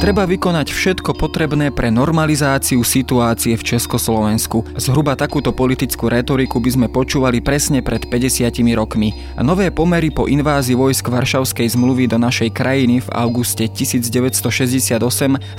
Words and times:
Treba 0.00 0.24
vykonať 0.24 0.72
všetko 0.72 1.12
potrebné 1.12 1.68
pre 1.68 1.92
normalizáciu 1.92 2.80
situácie 2.80 3.52
v 3.52 3.76
Československu. 3.76 4.64
Zhruba 4.80 5.12
takúto 5.12 5.52
politickú 5.52 6.08
retoriku 6.08 6.56
by 6.56 6.70
sme 6.72 6.86
počúvali 6.88 7.44
presne 7.44 7.84
pred 7.84 8.08
50 8.08 8.48
rokmi. 8.80 9.12
Nové 9.44 9.68
pomery 9.68 10.08
po 10.08 10.24
invázii 10.24 10.72
vojsk 10.72 11.04
Varšavskej 11.04 11.76
zmluvy 11.76 12.08
do 12.08 12.16
našej 12.16 12.48
krajiny 12.48 13.04
v 13.04 13.08
auguste 13.12 13.68
1968 13.68 15.04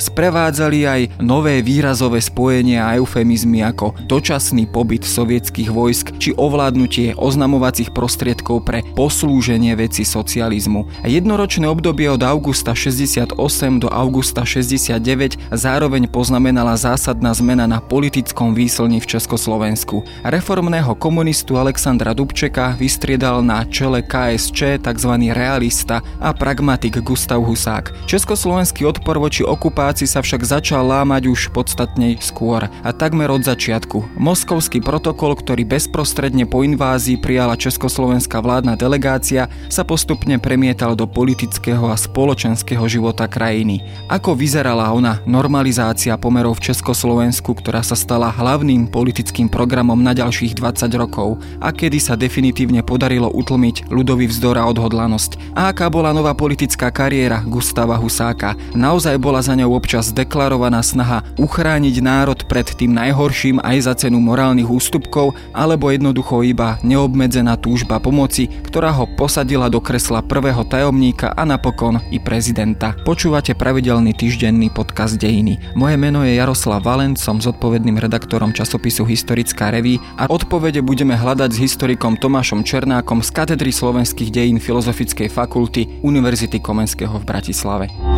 sprevádzali 0.02 0.80
aj 0.90 1.02
nové 1.22 1.62
výrazové 1.62 2.18
spojenia 2.18 2.90
a 2.90 2.98
eufemizmy 2.98 3.62
ako 3.62 3.94
dočasný 4.10 4.66
pobyt 4.66 5.06
sovietských 5.06 5.70
vojsk 5.70 6.18
či 6.18 6.34
ovládnutie 6.34 7.14
oznamovacích 7.14 7.94
prostriedkov 7.94 8.66
pre 8.66 8.82
poslúženie 8.98 9.78
veci 9.78 10.02
socializmu. 10.02 11.06
Jednoročné 11.06 11.70
obdobie 11.70 12.10
od 12.10 12.26
augusta 12.26 12.74
68 12.74 13.38
do 13.78 13.86
augusta 13.94 14.31
augusta 14.32 14.48
69 14.48 15.36
zároveň 15.52 16.08
poznamenala 16.08 16.80
zásadná 16.80 17.36
zmena 17.36 17.68
na 17.68 17.84
politickom 17.84 18.56
výslni 18.56 19.04
v 19.04 19.20
Československu. 19.20 20.08
Reformného 20.24 20.96
komunistu 20.96 21.60
Alexandra 21.60 22.16
Dubčeka 22.16 22.80
vystriedal 22.80 23.44
na 23.44 23.68
čele 23.68 24.00
KSČ 24.00 24.80
tzv. 24.80 25.12
realista 25.36 26.00
a 26.24 26.32
pragmatik 26.32 27.04
Gustav 27.04 27.44
Husák. 27.44 28.08
Československý 28.08 28.88
odpor 28.88 29.20
voči 29.20 29.44
okupácii 29.44 30.08
sa 30.08 30.24
však 30.24 30.48
začal 30.48 30.88
lámať 30.88 31.28
už 31.28 31.52
podstatne 31.52 32.16
skôr 32.24 32.72
a 32.72 32.90
takmer 32.96 33.28
od 33.36 33.44
začiatku. 33.44 34.16
Moskovský 34.16 34.80
protokol, 34.80 35.36
ktorý 35.36 35.68
bezprostredne 35.68 36.48
po 36.48 36.64
invázii 36.64 37.20
prijala 37.20 37.60
československá 37.60 38.40
vládna 38.40 38.80
delegácia, 38.80 39.52
sa 39.68 39.84
postupne 39.84 40.40
premietal 40.40 40.96
do 40.96 41.04
politického 41.04 41.92
a 41.92 42.00
spoločenského 42.00 42.88
života 42.88 43.28
krajiny. 43.28 43.84
Ako 44.22 44.38
vyzerala 44.38 44.86
ona 44.94 45.18
normalizácia 45.26 46.14
pomerov 46.14 46.62
v 46.62 46.70
Československu, 46.70 47.58
ktorá 47.58 47.82
sa 47.82 47.98
stala 47.98 48.30
hlavným 48.30 48.86
politickým 48.86 49.50
programom 49.50 49.98
na 49.98 50.14
ďalších 50.14 50.62
20 50.62 50.94
rokov 50.94 51.42
a 51.58 51.74
kedy 51.74 51.98
sa 51.98 52.14
definitívne 52.14 52.86
podarilo 52.86 53.34
utlmiť 53.34 53.90
ľudový 53.90 54.30
vzdor 54.30 54.62
a 54.62 54.70
odhodlanosť. 54.70 55.58
A 55.58 55.74
aká 55.74 55.90
bola 55.90 56.14
nová 56.14 56.38
politická 56.38 56.94
kariéra 56.94 57.42
Gustava 57.50 57.98
Husáka? 57.98 58.54
Naozaj 58.78 59.18
bola 59.18 59.42
za 59.42 59.58
ňou 59.58 59.74
občas 59.74 60.14
deklarovaná 60.14 60.86
snaha 60.86 61.26
uchrániť 61.42 61.96
národ 62.06 62.46
pred 62.46 62.70
tým 62.78 62.94
najhorším 62.94 63.58
aj 63.66 63.90
za 63.90 64.06
cenu 64.06 64.22
morálnych 64.22 64.70
ústupkov, 64.70 65.34
alebo 65.50 65.90
jednoducho 65.90 66.46
iba 66.46 66.78
neobmedzená 66.86 67.58
túžba 67.58 67.98
pomoci, 67.98 68.54
ktorá 68.70 68.94
ho 68.94 69.10
posadila 69.18 69.66
do 69.66 69.82
kresla 69.82 70.22
prvého 70.22 70.62
tajomníka 70.62 71.34
a 71.34 71.42
napokon 71.42 71.98
i 72.14 72.22
prezidenta. 72.22 72.94
Počúvate 73.02 73.58
pravidelný 73.58 74.11
pravidelný 74.12 74.20
týždenný 74.20 74.68
podcast 74.70 75.16
Dejiny. 75.16 75.56
Moje 75.76 75.96
meno 75.96 76.24
je 76.28 76.36
Jaroslav 76.36 76.84
Valent, 76.84 77.16
som 77.16 77.40
zodpovedným 77.40 77.96
redaktorom 77.96 78.52
časopisu 78.52 79.08
Historická 79.08 79.72
reví 79.72 80.00
a 80.20 80.28
odpovede 80.28 80.84
budeme 80.84 81.16
hľadať 81.16 81.56
s 81.56 81.62
historikom 81.64 82.20
Tomášom 82.20 82.64
Černákom 82.68 83.24
z 83.24 83.32
katedry 83.32 83.72
slovenských 83.72 84.32
dejín 84.32 84.60
Filozofickej 84.60 85.32
fakulty 85.32 86.04
Univerzity 86.04 86.60
Komenského 86.60 87.16
v 87.16 87.24
Bratislave. 87.24 88.11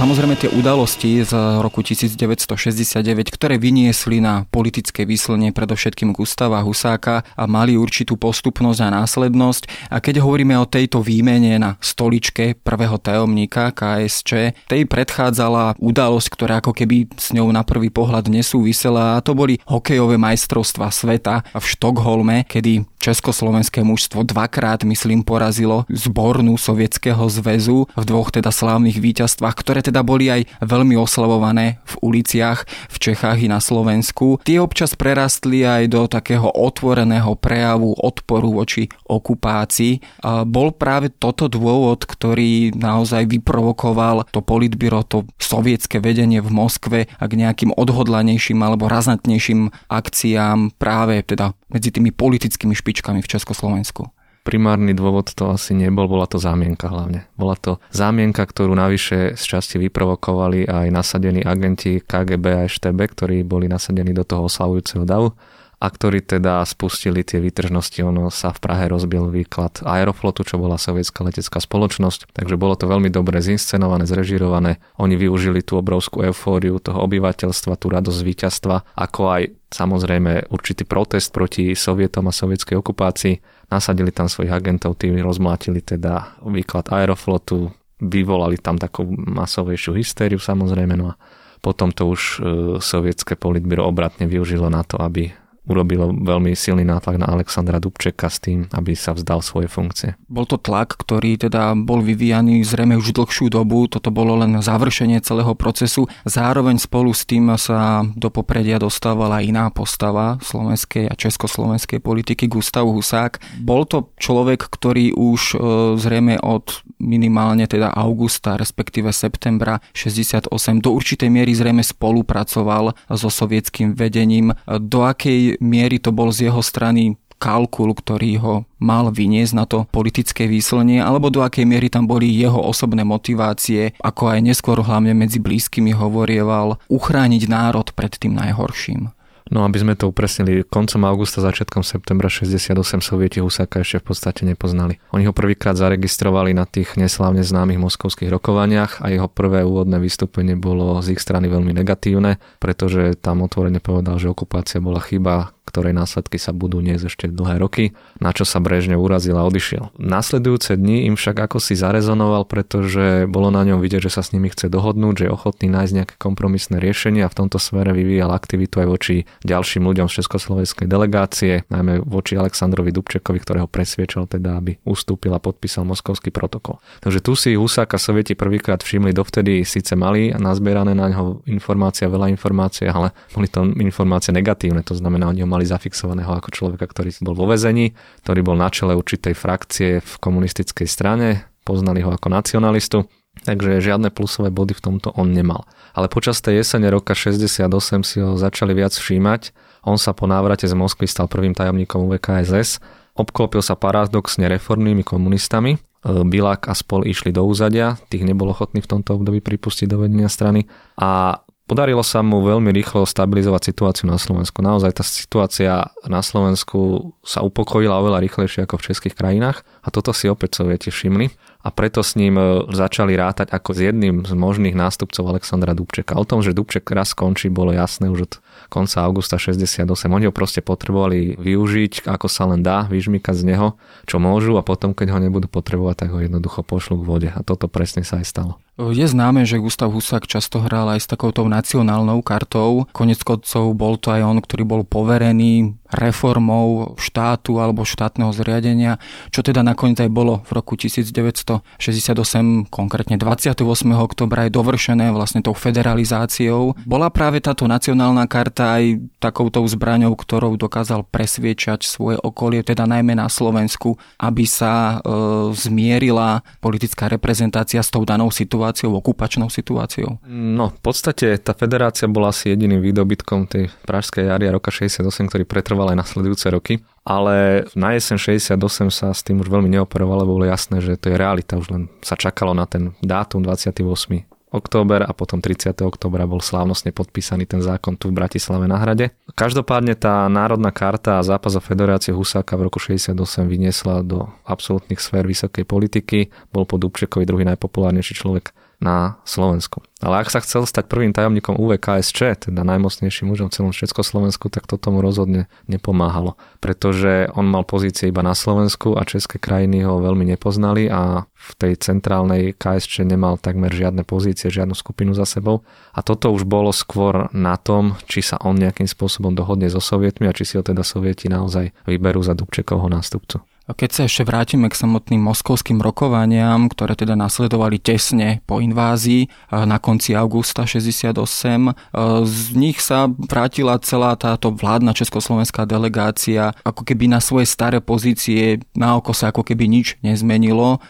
Samozrejme 0.00 0.32
tie 0.32 0.48
udalosti 0.56 1.20
z 1.20 1.36
roku 1.60 1.84
1969, 1.84 3.04
ktoré 3.36 3.60
vyniesli 3.60 4.16
na 4.24 4.48
politické 4.48 5.04
výslnie 5.04 5.52
predovšetkým 5.52 6.16
Gustava 6.16 6.64
Husáka 6.64 7.20
a 7.36 7.44
mali 7.44 7.76
určitú 7.76 8.16
postupnosť 8.16 8.80
a 8.80 8.88
následnosť. 8.96 9.92
A 9.92 10.00
keď 10.00 10.24
hovoríme 10.24 10.56
o 10.56 10.64
tejto 10.64 11.04
výmene 11.04 11.60
na 11.60 11.76
stoličke 11.84 12.56
prvého 12.56 12.96
tajomníka 12.96 13.76
KSČ, 13.76 14.56
tej 14.72 14.88
predchádzala 14.88 15.76
udalosť, 15.76 16.28
ktorá 16.32 16.64
ako 16.64 16.72
keby 16.72 17.12
s 17.20 17.36
ňou 17.36 17.52
na 17.52 17.60
prvý 17.60 17.92
pohľad 17.92 18.32
nesúvisela 18.32 19.20
a 19.20 19.22
to 19.22 19.36
boli 19.36 19.60
hokejové 19.68 20.16
majstrovstva 20.16 20.88
sveta 20.88 21.44
v 21.52 21.64
Štokholme, 21.76 22.48
kedy 22.48 22.88
Československé 23.00 23.80
mužstvo 23.80 24.28
dvakrát, 24.28 24.84
myslím, 24.84 25.24
porazilo 25.24 25.88
zbornú 25.88 26.60
Sovietskeho 26.60 27.32
zväzu 27.32 27.88
v 27.96 28.04
dvoch 28.04 28.28
teda 28.28 28.52
slávnych 28.52 29.00
víťazstvách, 29.00 29.56
ktoré 29.56 29.80
teda 29.80 29.89
boli 30.06 30.30
aj 30.30 30.46
veľmi 30.62 30.94
oslavované 30.94 31.82
v 31.82 31.94
uliciach 32.14 32.62
v 32.86 32.96
Čechách 33.02 33.42
i 33.42 33.50
na 33.50 33.58
Slovensku. 33.58 34.38
Tie 34.46 34.62
občas 34.62 34.94
prerastli 34.94 35.66
aj 35.66 35.90
do 35.90 36.06
takého 36.06 36.46
otvoreného 36.46 37.34
prejavu 37.34 37.98
odporu 37.98 38.62
voči 38.62 38.86
okupácii. 39.10 40.22
Bol 40.46 40.70
práve 40.78 41.10
toto 41.10 41.50
dôvod, 41.50 42.06
ktorý 42.06 42.70
naozaj 42.78 43.26
vyprovokoval 43.26 44.30
to 44.30 44.38
politbyro, 44.38 45.02
to 45.02 45.26
sovietské 45.42 45.98
vedenie 45.98 46.38
v 46.38 46.50
Moskve 46.54 46.98
a 47.18 47.24
k 47.26 47.32
nejakým 47.34 47.74
odhodlanejším 47.74 48.62
alebo 48.62 48.86
razantnejším 48.86 49.90
akciám 49.90 50.78
práve 50.78 51.26
teda 51.26 51.58
medzi 51.72 51.90
tými 51.90 52.14
politickými 52.14 52.76
špičkami 52.76 53.24
v 53.24 53.30
Československu? 53.30 54.12
Primárny 54.50 54.98
dôvod 54.98 55.30
to 55.30 55.54
asi 55.54 55.78
nebol, 55.78 56.10
bola 56.10 56.26
to 56.26 56.42
zámienka 56.42 56.90
hlavne. 56.90 57.30
Bola 57.38 57.54
to 57.54 57.78
zámienka, 57.94 58.42
ktorú 58.42 58.74
navyše 58.74 59.38
z 59.38 59.42
časti 59.46 59.78
vyprovokovali 59.78 60.66
aj 60.66 60.90
nasadení 60.90 61.46
agenti 61.46 62.02
KGB 62.02 62.44
a 62.58 62.66
ŠTB, 62.66 62.98
ktorí 62.98 63.36
boli 63.46 63.70
nasadení 63.70 64.10
do 64.10 64.26
toho 64.26 64.50
oslavujúceho 64.50 65.06
davu 65.06 65.38
a 65.80 65.88
ktorí 65.88 66.20
teda 66.20 66.60
spustili 66.68 67.24
tie 67.24 67.40
výtržnosti. 67.40 68.04
Ono 68.04 68.28
sa 68.28 68.52
v 68.52 68.60
Prahe 68.60 68.84
rozbil 68.84 69.32
výklad 69.32 69.80
Aeroflotu, 69.80 70.44
čo 70.44 70.60
bola 70.60 70.76
sovietská 70.76 71.24
letecká 71.24 71.56
spoločnosť, 71.56 72.36
takže 72.36 72.60
bolo 72.60 72.76
to 72.76 72.84
veľmi 72.84 73.08
dobre 73.08 73.40
zinscenované, 73.40 74.04
zrežirované. 74.04 74.76
Oni 75.00 75.16
využili 75.16 75.64
tú 75.64 75.80
obrovskú 75.80 76.20
eufóriu 76.20 76.76
toho 76.84 77.00
obyvateľstva, 77.08 77.80
tú 77.80 77.88
radosť 77.88 78.20
víťazstva, 78.20 78.92
ako 78.92 79.20
aj 79.32 79.42
samozrejme 79.72 80.52
určitý 80.52 80.84
protest 80.84 81.32
proti 81.32 81.72
Sovietom 81.72 82.28
a 82.28 82.36
sovietskej 82.36 82.76
okupácii. 82.76 83.40
Nasadili 83.72 84.12
tam 84.12 84.28
svojich 84.28 84.52
agentov, 84.52 85.00
tí 85.00 85.08
rozmlátili 85.16 85.80
teda 85.80 86.36
výklad 86.44 86.92
Aeroflotu, 86.92 87.72
vyvolali 88.04 88.60
tam 88.60 88.76
takú 88.76 89.08
masovejšiu 89.08 89.96
hystériu 89.96 90.36
samozrejme, 90.36 90.92
no 90.92 91.16
a 91.16 91.18
potom 91.60 91.92
to 91.92 92.08
už 92.08 92.20
e, 92.20 92.36
sovietské 92.80 93.36
politbyro 93.36 93.84
obratne 93.84 94.24
využilo 94.24 94.72
na 94.72 94.80
to, 94.80 94.96
aby 94.96 95.28
urobilo 95.70 96.10
veľmi 96.10 96.58
silný 96.58 96.82
nátlak 96.82 97.22
na 97.22 97.30
Alexandra 97.30 97.78
Dubčeka 97.78 98.26
s 98.26 98.42
tým, 98.42 98.66
aby 98.74 98.98
sa 98.98 99.14
vzdal 99.14 99.38
svoje 99.46 99.70
funkcie. 99.70 100.18
Bol 100.26 100.50
to 100.50 100.58
tlak, 100.58 100.98
ktorý 100.98 101.38
teda 101.38 101.78
bol 101.78 102.02
vyvíjaný 102.02 102.66
zrejme 102.66 102.98
už 102.98 103.14
dlhšiu 103.14 103.46
dobu, 103.54 103.86
toto 103.86 104.10
bolo 104.10 104.34
len 104.42 104.58
završenie 104.58 105.22
celého 105.22 105.54
procesu. 105.54 106.10
Zároveň 106.26 106.82
spolu 106.82 107.14
s 107.14 107.22
tým 107.22 107.54
sa 107.54 108.02
do 108.02 108.28
popredia 108.34 108.82
dostávala 108.82 109.38
iná 109.46 109.70
postava 109.70 110.42
slovenskej 110.42 111.06
a 111.06 111.14
československej 111.14 112.02
politiky, 112.02 112.50
Gustav 112.50 112.90
Husák. 112.90 113.62
Bol 113.62 113.86
to 113.86 114.10
človek, 114.18 114.66
ktorý 114.66 115.14
už 115.14 115.40
e, 115.54 115.56
zrejme 116.00 116.42
od 116.42 116.82
minimálne 116.98 117.64
teda 117.70 117.94
augusta, 117.94 118.58
respektíve 118.58 119.14
septembra 119.14 119.78
68 119.94 120.50
do 120.82 120.90
určitej 120.96 121.30
miery 121.30 121.52
zrejme 121.54 121.84
spolupracoval 121.84 122.96
so 123.12 123.28
sovietským 123.28 123.94
vedením. 123.94 124.52
Do 124.66 125.04
akej 125.06 125.59
miery 125.60 126.00
to 126.00 126.10
bol 126.10 126.32
z 126.32 126.48
jeho 126.48 126.64
strany 126.64 127.20
kalkul, 127.40 127.96
ktorý 127.96 128.36
ho 128.44 128.54
mal 128.76 129.08
vyniesť 129.08 129.52
na 129.56 129.64
to 129.64 129.88
politické 129.88 130.44
výslnie, 130.44 131.00
alebo 131.00 131.32
do 131.32 131.40
akej 131.40 131.64
miery 131.64 131.88
tam 131.88 132.04
boli 132.04 132.28
jeho 132.28 132.60
osobné 132.60 133.00
motivácie, 133.00 133.96
ako 134.04 134.36
aj 134.36 134.38
neskôr 134.44 134.76
hlavne 134.84 135.16
medzi 135.16 135.40
blízkymi 135.40 135.96
hovorieval, 135.96 136.76
uchrániť 136.92 137.42
národ 137.48 137.88
pred 137.96 138.12
tým 138.12 138.36
najhorším. 138.36 139.08
No 139.50 139.66
aby 139.66 139.82
sme 139.82 139.98
to 139.98 140.06
upresnili, 140.06 140.62
koncom 140.62 141.02
augusta, 141.10 141.42
začiatkom 141.42 141.82
septembra 141.82 142.30
68 142.30 142.78
sovieti 143.02 143.42
Husáka 143.42 143.82
ešte 143.82 143.98
v 143.98 144.14
podstate 144.14 144.46
nepoznali. 144.46 145.02
Oni 145.10 145.26
ho 145.26 145.34
prvýkrát 145.34 145.74
zaregistrovali 145.74 146.54
na 146.54 146.70
tých 146.70 146.94
neslávne 146.94 147.42
známych 147.42 147.82
moskovských 147.82 148.30
rokovaniach 148.30 149.02
a 149.02 149.10
jeho 149.10 149.26
prvé 149.26 149.66
úvodné 149.66 149.98
vystúpenie 149.98 150.54
bolo 150.54 150.94
z 151.02 151.18
ich 151.18 151.20
strany 151.20 151.50
veľmi 151.50 151.74
negatívne, 151.74 152.38
pretože 152.62 153.18
tam 153.18 153.42
otvorene 153.42 153.82
povedal, 153.82 154.22
že 154.22 154.30
okupácia 154.30 154.78
bola 154.78 155.02
chyba, 155.02 155.50
ktorej 155.70 155.94
následky 155.94 156.36
sa 156.42 156.50
budú 156.50 156.82
niesť 156.82 157.04
ešte 157.06 157.24
dlhé 157.30 157.62
roky, 157.62 157.94
na 158.18 158.34
čo 158.34 158.42
sa 158.42 158.58
Brežne 158.58 158.98
urazil 158.98 159.38
a 159.38 159.46
odišiel. 159.46 159.94
Nasledujúce 160.02 160.74
dni 160.74 161.06
im 161.06 161.14
však 161.14 161.38
ako 161.38 161.62
si 161.62 161.78
zarezonoval, 161.78 162.50
pretože 162.50 163.30
bolo 163.30 163.54
na 163.54 163.62
ňom 163.62 163.78
vidieť, 163.78 164.10
že 164.10 164.18
sa 164.18 164.26
s 164.26 164.34
nimi 164.34 164.50
chce 164.50 164.66
dohodnúť, 164.66 165.14
že 165.22 165.24
je 165.30 165.32
ochotný 165.32 165.70
nájsť 165.70 165.92
nejaké 165.94 166.14
kompromisné 166.18 166.82
riešenie 166.82 167.22
a 167.22 167.30
v 167.30 167.38
tomto 167.46 167.62
smere 167.62 167.94
vyvíjal 167.94 168.34
aktivitu 168.34 168.82
aj 168.82 168.88
voči 168.90 169.14
ďalším 169.46 169.86
ľuďom 169.86 170.10
z 170.10 170.20
Československej 170.20 170.90
delegácie, 170.90 171.62
najmä 171.70 172.02
voči 172.02 172.34
Aleksandrovi 172.34 172.90
Dubčekovi, 172.90 173.38
ktorého 173.38 173.70
presviečal 173.70 174.26
teda, 174.26 174.58
aby 174.58 174.82
ustúpil 174.82 175.30
a 175.30 175.38
podpísal 175.38 175.86
moskovský 175.86 176.34
protokol. 176.34 176.82
Takže 177.04 177.20
tu 177.22 177.38
si 177.38 177.54
Husáka 177.54 178.00
sovieti 178.00 178.34
prvýkrát 178.34 178.82
všimli, 178.82 179.14
dovtedy 179.14 179.62
síce 179.62 179.94
mali 179.94 180.32
nazbierané 180.34 180.96
na 180.96 181.12
ňo 181.12 181.44
informácie, 181.46 182.08
veľa 182.08 182.32
informácií, 182.32 182.88
ale 182.88 183.12
boli 183.36 183.46
to 183.46 183.62
informácie 183.78 184.32
negatívne, 184.32 184.80
to 184.80 184.96
znamená, 184.96 185.28
oni 185.28 185.44
ho 185.44 185.48
mali 185.48 185.59
zafixovaného 185.66 186.30
ako 186.30 186.52
človeka, 186.52 186.86
ktorý 186.88 187.10
bol 187.24 187.34
vo 187.34 187.46
vezení, 187.50 187.96
ktorý 188.24 188.40
bol 188.44 188.56
na 188.56 188.68
čele 188.68 188.96
určitej 188.96 189.34
frakcie 189.34 189.90
v 190.00 190.12
komunistickej 190.20 190.88
strane, 190.88 191.44
poznali 191.64 192.00
ho 192.04 192.10
ako 192.12 192.28
nacionalistu, 192.32 192.98
takže 193.44 193.80
žiadne 193.80 194.10
plusové 194.12 194.50
body 194.50 194.74
v 194.76 194.84
tomto 194.84 195.14
on 195.14 195.30
nemal. 195.32 195.64
Ale 195.96 196.10
počas 196.10 196.42
tej 196.42 196.62
jesene 196.64 196.90
roka 196.90 197.14
68 197.16 197.70
si 198.04 198.18
ho 198.20 198.36
začali 198.36 198.72
viac 198.74 198.92
všímať. 198.94 199.54
On 199.86 199.96
sa 199.96 200.12
po 200.12 200.28
návrate 200.28 200.68
z 200.68 200.74
Moskvy 200.76 201.08
stal 201.08 201.24
prvým 201.30 201.56
tajomníkom 201.56 202.04
UVKSS, 202.04 202.84
obklopil 203.16 203.64
sa 203.64 203.74
paradoxne 203.76 204.44
reformnými 204.48 205.04
komunistami, 205.04 205.76
e, 205.76 205.78
Bilák 206.04 206.68
a 206.68 206.74
spol 206.76 207.08
išli 207.08 207.32
do 207.32 207.44
úzadia, 207.48 207.96
tých 208.12 208.28
nebol 208.28 208.52
ochotný 208.52 208.84
v 208.84 208.90
tomto 208.98 209.16
období 209.16 209.40
pripustiť 209.40 209.88
do 209.88 210.04
vedenia 210.04 210.28
strany 210.28 210.68
a 211.00 211.40
Podarilo 211.70 212.02
sa 212.02 212.18
mu 212.18 212.42
veľmi 212.42 212.74
rýchlo 212.74 213.06
stabilizovať 213.06 213.70
situáciu 213.70 214.10
na 214.10 214.18
Slovensku. 214.18 214.58
Naozaj 214.58 214.90
tá 214.90 215.06
situácia 215.06 215.86
na 216.02 216.18
Slovensku 216.18 217.14
sa 217.22 217.46
upokojila 217.46 217.94
oveľa 217.94 218.26
rýchlejšie 218.26 218.66
ako 218.66 218.82
v 218.82 218.90
českých 218.90 219.14
krajinách 219.14 219.62
a 219.86 219.94
toto 219.94 220.10
si 220.10 220.26
opäť 220.26 220.58
sovieti 220.58 220.90
všimli 220.90 221.30
a 221.62 221.68
preto 221.70 222.02
s 222.02 222.18
ním 222.18 222.34
e, 222.34 222.66
začali 222.74 223.14
rátať 223.14 223.54
ako 223.54 223.70
s 223.70 223.86
jedným 223.86 224.26
z 224.26 224.34
možných 224.34 224.74
nástupcov 224.74 225.22
Alexandra 225.30 225.70
Dubčeka. 225.70 226.18
O 226.18 226.26
tom, 226.26 226.42
že 226.42 226.58
Dubček 226.58 226.90
raz 226.90 227.14
skončí, 227.14 227.52
bolo 227.52 227.70
jasné 227.70 228.10
už 228.10 228.20
od 228.26 228.32
konca 228.66 229.06
augusta 229.06 229.38
68. 229.38 229.86
Oni 230.10 230.26
ho 230.26 230.34
proste 230.34 230.64
potrebovali 230.64 231.38
využiť, 231.38 232.08
ako 232.08 232.26
sa 232.26 232.50
len 232.50 232.66
dá, 232.66 232.90
vyžmykať 232.90 233.36
z 233.36 233.44
neho, 233.46 233.78
čo 234.10 234.18
môžu 234.18 234.58
a 234.58 234.66
potom, 234.66 234.90
keď 234.90 235.14
ho 235.14 235.22
nebudú 235.22 235.46
potrebovať, 235.46 236.02
tak 236.02 236.08
ho 236.16 236.18
jednoducho 236.18 236.66
pošlu 236.66 236.98
k 236.98 237.06
vode. 237.06 237.28
A 237.30 237.46
toto 237.46 237.70
presne 237.70 238.02
sa 238.02 238.18
aj 238.18 238.26
stalo. 238.26 238.58
Je 238.80 239.04
známe, 239.04 239.44
že 239.44 239.60
Gustav 239.60 239.92
Husák 239.92 240.24
často 240.24 240.64
hral 240.64 240.88
aj 240.96 241.04
s 241.04 241.10
takouto 241.12 241.44
nacionálnou 241.44 242.24
kartou. 242.24 242.88
Konec 242.96 243.20
koncov 243.20 243.76
bol 243.76 244.00
to 244.00 244.08
aj 244.08 244.24
on, 244.24 244.38
ktorý 244.40 244.64
bol 244.64 244.82
poverený 244.88 245.79
reformou 245.94 246.94
štátu 246.96 247.58
alebo 247.58 247.86
štátneho 247.86 248.30
zriadenia, 248.34 248.98
čo 249.34 249.42
teda 249.42 249.62
nakoniec 249.62 250.00
aj 250.02 250.10
bolo 250.10 250.42
v 250.46 250.50
roku 250.54 250.74
1968, 250.78 252.70
konkrétne 252.70 253.16
28. 253.18 253.62
oktobra 253.94 254.46
je 254.46 254.52
dovršené 254.54 255.10
vlastne 255.14 255.42
tou 255.42 255.54
federalizáciou. 255.54 256.78
Bola 256.86 257.10
práve 257.10 257.42
táto 257.42 257.66
nacionálna 257.66 258.26
karta 258.30 258.78
aj 258.80 259.00
takouto 259.18 259.62
zbraňou, 259.66 260.14
ktorou 260.14 260.56
dokázal 260.56 261.06
presviečať 261.06 261.86
svoje 261.86 262.16
okolie, 262.20 262.62
teda 262.62 262.86
najmä 262.86 263.16
na 263.16 263.26
Slovensku, 263.30 263.96
aby 264.18 264.44
sa 264.44 264.98
e, 265.00 265.14
zmierila 265.54 266.42
politická 266.60 267.08
reprezentácia 267.08 267.80
s 267.80 267.88
tou 267.88 268.04
danou 268.04 268.28
situáciou, 268.28 268.96
okupačnou 268.98 269.48
situáciou? 269.48 270.20
No, 270.28 270.72
v 270.74 270.80
podstate 270.80 271.38
tá 271.40 271.56
federácia 271.56 272.10
bola 272.10 272.32
asi 272.34 272.52
jediným 272.52 272.80
výdobytkom 272.84 273.48
tej 273.48 273.72
pražskej 273.84 274.28
jary 274.28 274.50
roka 274.52 274.68
68, 274.68 275.30
ktorý 275.30 275.44
pretrval 275.48 275.79
trval 275.80 275.96
aj 275.96 276.00
nasledujúce 276.04 276.46
roky. 276.52 276.84
Ale 277.08 277.64
na 277.72 277.96
jesen 277.96 278.20
68 278.20 278.60
sa 278.92 279.16
s 279.16 279.24
tým 279.24 279.40
už 279.40 279.48
veľmi 279.48 279.72
neoperovalo, 279.72 280.28
bolo 280.28 280.44
jasné, 280.44 280.84
že 280.84 281.00
to 281.00 281.08
je 281.08 281.16
realita. 281.16 281.56
Už 281.56 281.72
len 281.72 281.88
sa 282.04 282.20
čakalo 282.20 282.52
na 282.52 282.68
ten 282.68 282.92
dátum 283.00 283.40
28 283.40 284.28
október 284.50 285.06
a 285.06 285.14
potom 285.14 285.38
30. 285.38 285.72
októbra 285.80 286.26
bol 286.26 286.42
slávnostne 286.42 286.90
podpísaný 286.90 287.46
ten 287.46 287.62
zákon 287.62 287.96
tu 287.96 288.12
v 288.12 288.18
Bratislave 288.20 288.66
na 288.68 288.76
hrade. 288.76 289.14
Každopádne 289.32 289.96
tá 289.96 290.28
národná 290.28 290.74
karta 290.74 291.16
a 291.16 291.24
zápas 291.24 291.54
o 291.56 291.62
Federácie 291.62 292.12
Husáka 292.12 292.58
v 292.58 292.68
roku 292.68 292.82
68 292.82 293.14
vyniesla 293.46 294.04
do 294.04 294.28
absolútnych 294.44 295.00
sfér 295.00 295.24
vysokej 295.24 295.64
politiky. 295.64 296.28
Bol 296.50 296.66
po 296.66 296.76
Dubčekovi 296.76 297.24
druhý 297.24 297.46
najpopulárnejší 297.46 298.12
človek 298.18 298.52
na 298.80 299.20
Slovensku. 299.28 299.84
Ale 300.00 300.24
ak 300.24 300.32
sa 300.32 300.40
chcel 300.40 300.64
stať 300.64 300.88
prvým 300.88 301.12
tajomníkom 301.12 301.60
UVKSČ, 301.60 302.48
teda 302.48 302.64
najmocnejším 302.64 303.28
mužom 303.28 303.52
v 303.52 303.54
celom 303.60 303.72
Československu, 303.76 304.48
tak 304.48 304.64
to 304.64 304.80
tomu 304.80 305.04
rozhodne 305.04 305.52
nepomáhalo. 305.68 306.40
Pretože 306.64 307.28
on 307.36 307.44
mal 307.44 307.68
pozície 307.68 308.08
iba 308.08 308.24
na 308.24 308.32
Slovensku 308.32 308.96
a 308.96 309.04
české 309.04 309.36
krajiny 309.36 309.84
ho 309.84 310.00
veľmi 310.00 310.24
nepoznali 310.32 310.88
a 310.88 311.28
v 311.28 311.50
tej 311.60 311.76
centrálnej 311.76 312.56
KSČ 312.56 313.04
nemal 313.04 313.36
takmer 313.36 313.68
žiadne 313.68 314.00
pozície, 314.08 314.48
žiadnu 314.48 314.72
skupinu 314.72 315.12
za 315.12 315.28
sebou. 315.28 315.60
A 315.92 316.00
toto 316.00 316.32
už 316.32 316.48
bolo 316.48 316.72
skôr 316.72 317.28
na 317.36 317.60
tom, 317.60 318.00
či 318.08 318.24
sa 318.24 318.40
on 318.40 318.56
nejakým 318.56 318.88
spôsobom 318.88 319.36
dohodne 319.36 319.68
so 319.68 319.84
sovietmi 319.84 320.24
a 320.24 320.36
či 320.36 320.48
si 320.48 320.56
ho 320.56 320.64
teda 320.64 320.80
sovieti 320.80 321.28
naozaj 321.28 321.76
vyberú 321.84 322.24
za 322.24 322.32
Dubčekovho 322.32 322.88
nástupcu. 322.88 323.44
Keď 323.70 323.90
sa 323.92 324.02
ešte 324.08 324.26
vrátime 324.26 324.66
k 324.66 324.74
samotným 324.74 325.20
moskovským 325.20 325.78
rokovaniam, 325.78 326.66
ktoré 326.66 326.98
teda 326.98 327.14
nasledovali 327.14 327.78
tesne 327.78 328.42
po 328.48 328.58
invázii 328.58 329.30
na 329.52 329.78
konci 329.78 330.16
augusta 330.16 330.66
68, 330.66 331.94
z 332.26 332.38
nich 332.58 332.82
sa 332.82 333.06
vrátila 333.06 333.78
celá 333.84 334.16
táto 334.18 334.50
vládna 334.50 334.90
československá 334.96 335.68
delegácia 335.68 336.50
ako 336.66 336.82
keby 336.82 337.12
na 337.12 337.20
svoje 337.22 337.46
staré 337.46 337.78
pozície, 337.78 338.64
na 338.74 338.98
oko 338.98 339.14
sa 339.14 339.30
ako 339.30 339.46
keby 339.46 339.70
nič 339.70 340.00
nezmenilo. 340.02 340.82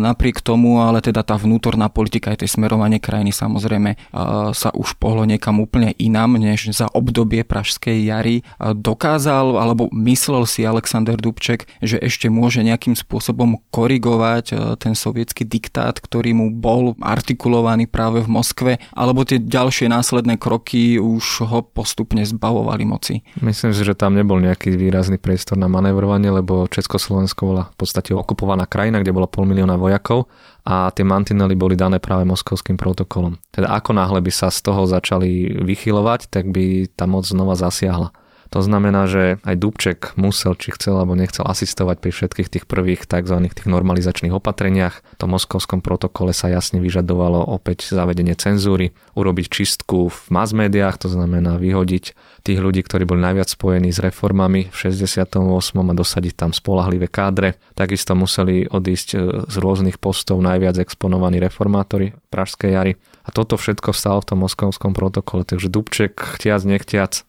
Napriek 0.00 0.40
tomu, 0.40 0.80
ale 0.80 1.04
teda 1.04 1.20
tá 1.20 1.36
vnútorná 1.36 1.92
politika 1.92 2.32
aj 2.32 2.46
tej 2.46 2.54
smerovanie 2.56 3.02
krajiny 3.02 3.34
samozrejme 3.34 4.14
sa 4.56 4.70
už 4.72 4.96
pohlo 4.96 5.28
niekam 5.28 5.60
úplne 5.60 5.92
inám, 6.00 6.38
než 6.40 6.72
za 6.72 6.88
obdobie 6.94 7.42
Pražskej 7.44 8.08
jary. 8.08 8.46
Dokázal, 8.62 9.58
alebo 9.58 9.92
myslel 9.92 10.48
si 10.48 10.64
Alexander 10.64 11.18
Dubček, 11.18 11.68
že 11.82 11.98
ešte 12.06 12.30
môže 12.30 12.62
nejakým 12.62 12.94
spôsobom 12.94 13.58
korigovať 13.74 14.44
e, 14.50 14.54
ten 14.78 14.94
sovietský 14.94 15.42
diktát, 15.42 15.98
ktorý 15.98 16.32
mu 16.32 16.46
bol 16.54 16.94
artikulovaný 17.02 17.90
práve 17.90 18.22
v 18.22 18.30
Moskve, 18.30 18.72
alebo 18.94 19.26
tie 19.26 19.42
ďalšie 19.42 19.90
následné 19.90 20.38
kroky 20.38 20.96
už 21.02 21.44
ho 21.44 21.60
postupne 21.66 22.22
zbavovali 22.22 22.84
moci? 22.86 23.26
Myslím 23.42 23.74
si, 23.74 23.82
že 23.82 23.98
tam 23.98 24.14
nebol 24.14 24.38
nejaký 24.38 24.78
výrazný 24.78 25.18
priestor 25.18 25.58
na 25.58 25.66
manevrovanie, 25.66 26.30
lebo 26.30 26.70
Československo 26.70 27.42
bola 27.42 27.64
v 27.74 27.76
podstate 27.76 28.14
okupovaná 28.14 28.64
krajina, 28.64 29.02
kde 29.02 29.12
bolo 29.12 29.26
pol 29.26 29.44
milióna 29.44 29.74
vojakov 29.74 30.30
a 30.66 30.90
tie 30.90 31.06
mantinely 31.06 31.54
boli 31.54 31.78
dané 31.78 32.02
práve 32.02 32.26
moskovským 32.26 32.74
protokolom. 32.74 33.38
Teda 33.54 33.70
ako 33.70 33.94
náhle 33.94 34.18
by 34.18 34.32
sa 34.34 34.50
z 34.50 34.66
toho 34.66 34.82
začali 34.86 35.62
vychylovať, 35.62 36.26
tak 36.26 36.50
by 36.50 36.90
tá 36.94 37.06
moc 37.06 37.22
znova 37.22 37.54
zasiahla. 37.54 38.10
To 38.54 38.62
znamená, 38.62 39.10
že 39.10 39.42
aj 39.42 39.56
Dubček 39.58 40.00
musel, 40.14 40.54
či 40.54 40.72
chcel 40.74 40.96
alebo 40.96 41.18
nechcel 41.18 41.42
asistovať 41.42 41.98
pri 41.98 42.10
všetkých 42.14 42.48
tých 42.48 42.64
prvých 42.64 43.04
tzv. 43.04 43.36
tých 43.50 43.68
normalizačných 43.68 44.32
opatreniach. 44.32 45.02
V 45.02 45.18
tom 45.18 45.34
moskovskom 45.34 45.82
protokole 45.82 46.30
sa 46.30 46.46
jasne 46.46 46.78
vyžadovalo 46.78 47.42
opäť 47.42 47.90
zavedenie 47.90 48.38
cenzúry, 48.38 48.94
urobiť 49.18 49.46
čistku 49.50 50.08
v 50.08 50.18
mass 50.30 50.54
médiách, 50.54 51.02
to 51.02 51.08
znamená 51.10 51.58
vyhodiť 51.58 52.14
tých 52.46 52.62
ľudí, 52.62 52.86
ktorí 52.86 53.02
boli 53.02 53.18
najviac 53.26 53.50
spojení 53.50 53.90
s 53.90 53.98
reformami 53.98 54.70
v 54.70 54.76
68. 54.78 55.42
a 55.82 55.94
dosadiť 55.98 56.34
tam 56.38 56.50
spolahlivé 56.54 57.10
kádre. 57.10 57.58
Takisto 57.74 58.14
museli 58.14 58.70
odísť 58.70 59.08
e, 59.12 59.16
z 59.50 59.56
rôznych 59.58 59.98
postov 59.98 60.38
najviac 60.38 60.78
exponovaní 60.78 61.42
reformátori 61.42 62.14
Pražskej 62.30 62.70
jary. 62.70 62.92
A 63.26 63.34
toto 63.34 63.58
všetko 63.58 63.90
stalo 63.90 64.22
v 64.22 64.28
tom 64.30 64.38
moskovskom 64.46 64.94
protokole, 64.94 65.42
takže 65.42 65.66
Dubček, 65.66 66.14
chtiac 66.38 66.62
nechtiac, 66.62 67.25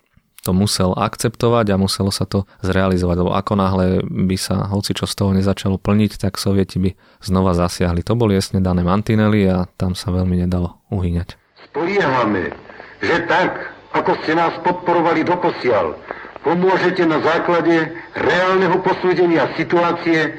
to 0.48 0.56
musel 0.56 0.96
akceptovať 0.96 1.76
a 1.76 1.82
muselo 1.82 2.08
sa 2.08 2.24
to 2.24 2.48
zrealizovať, 2.64 3.16
lebo 3.20 3.36
ako 3.36 3.54
náhle 3.60 3.86
by 4.08 4.40
sa 4.40 4.72
hoci 4.72 4.96
čo 4.96 5.04
z 5.04 5.20
toho 5.20 5.36
nezačalo 5.36 5.76
plniť, 5.76 6.24
tak 6.24 6.40
sovieti 6.40 6.80
by 6.80 6.96
znova 7.20 7.52
zasiahli. 7.52 8.00
To 8.08 8.16
boli 8.16 8.40
jasne 8.40 8.64
dané 8.64 8.88
mantinely 8.88 9.44
a 9.44 9.68
tam 9.76 9.92
sa 9.92 10.16
veľmi 10.16 10.40
nedalo 10.40 10.80
uhyňať. 10.88 11.36
Spoliehame, 11.68 12.56
že 13.04 13.28
tak, 13.28 13.76
ako 13.92 14.16
ste 14.24 14.40
nás 14.40 14.56
podporovali 14.64 15.28
doposiaľ, 15.28 16.00
pomôžete 16.48 17.04
na 17.04 17.20
základe 17.20 17.92
reálneho 18.16 18.80
posúdenia 18.80 19.52
situácie 19.60 20.32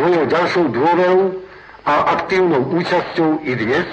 svojou 0.00 0.24
ďalšou 0.32 0.64
dôverou 0.72 1.44
a 1.84 2.16
aktívnou 2.16 2.72
účasťou 2.72 3.44
i 3.44 3.52
dnes, 3.52 3.84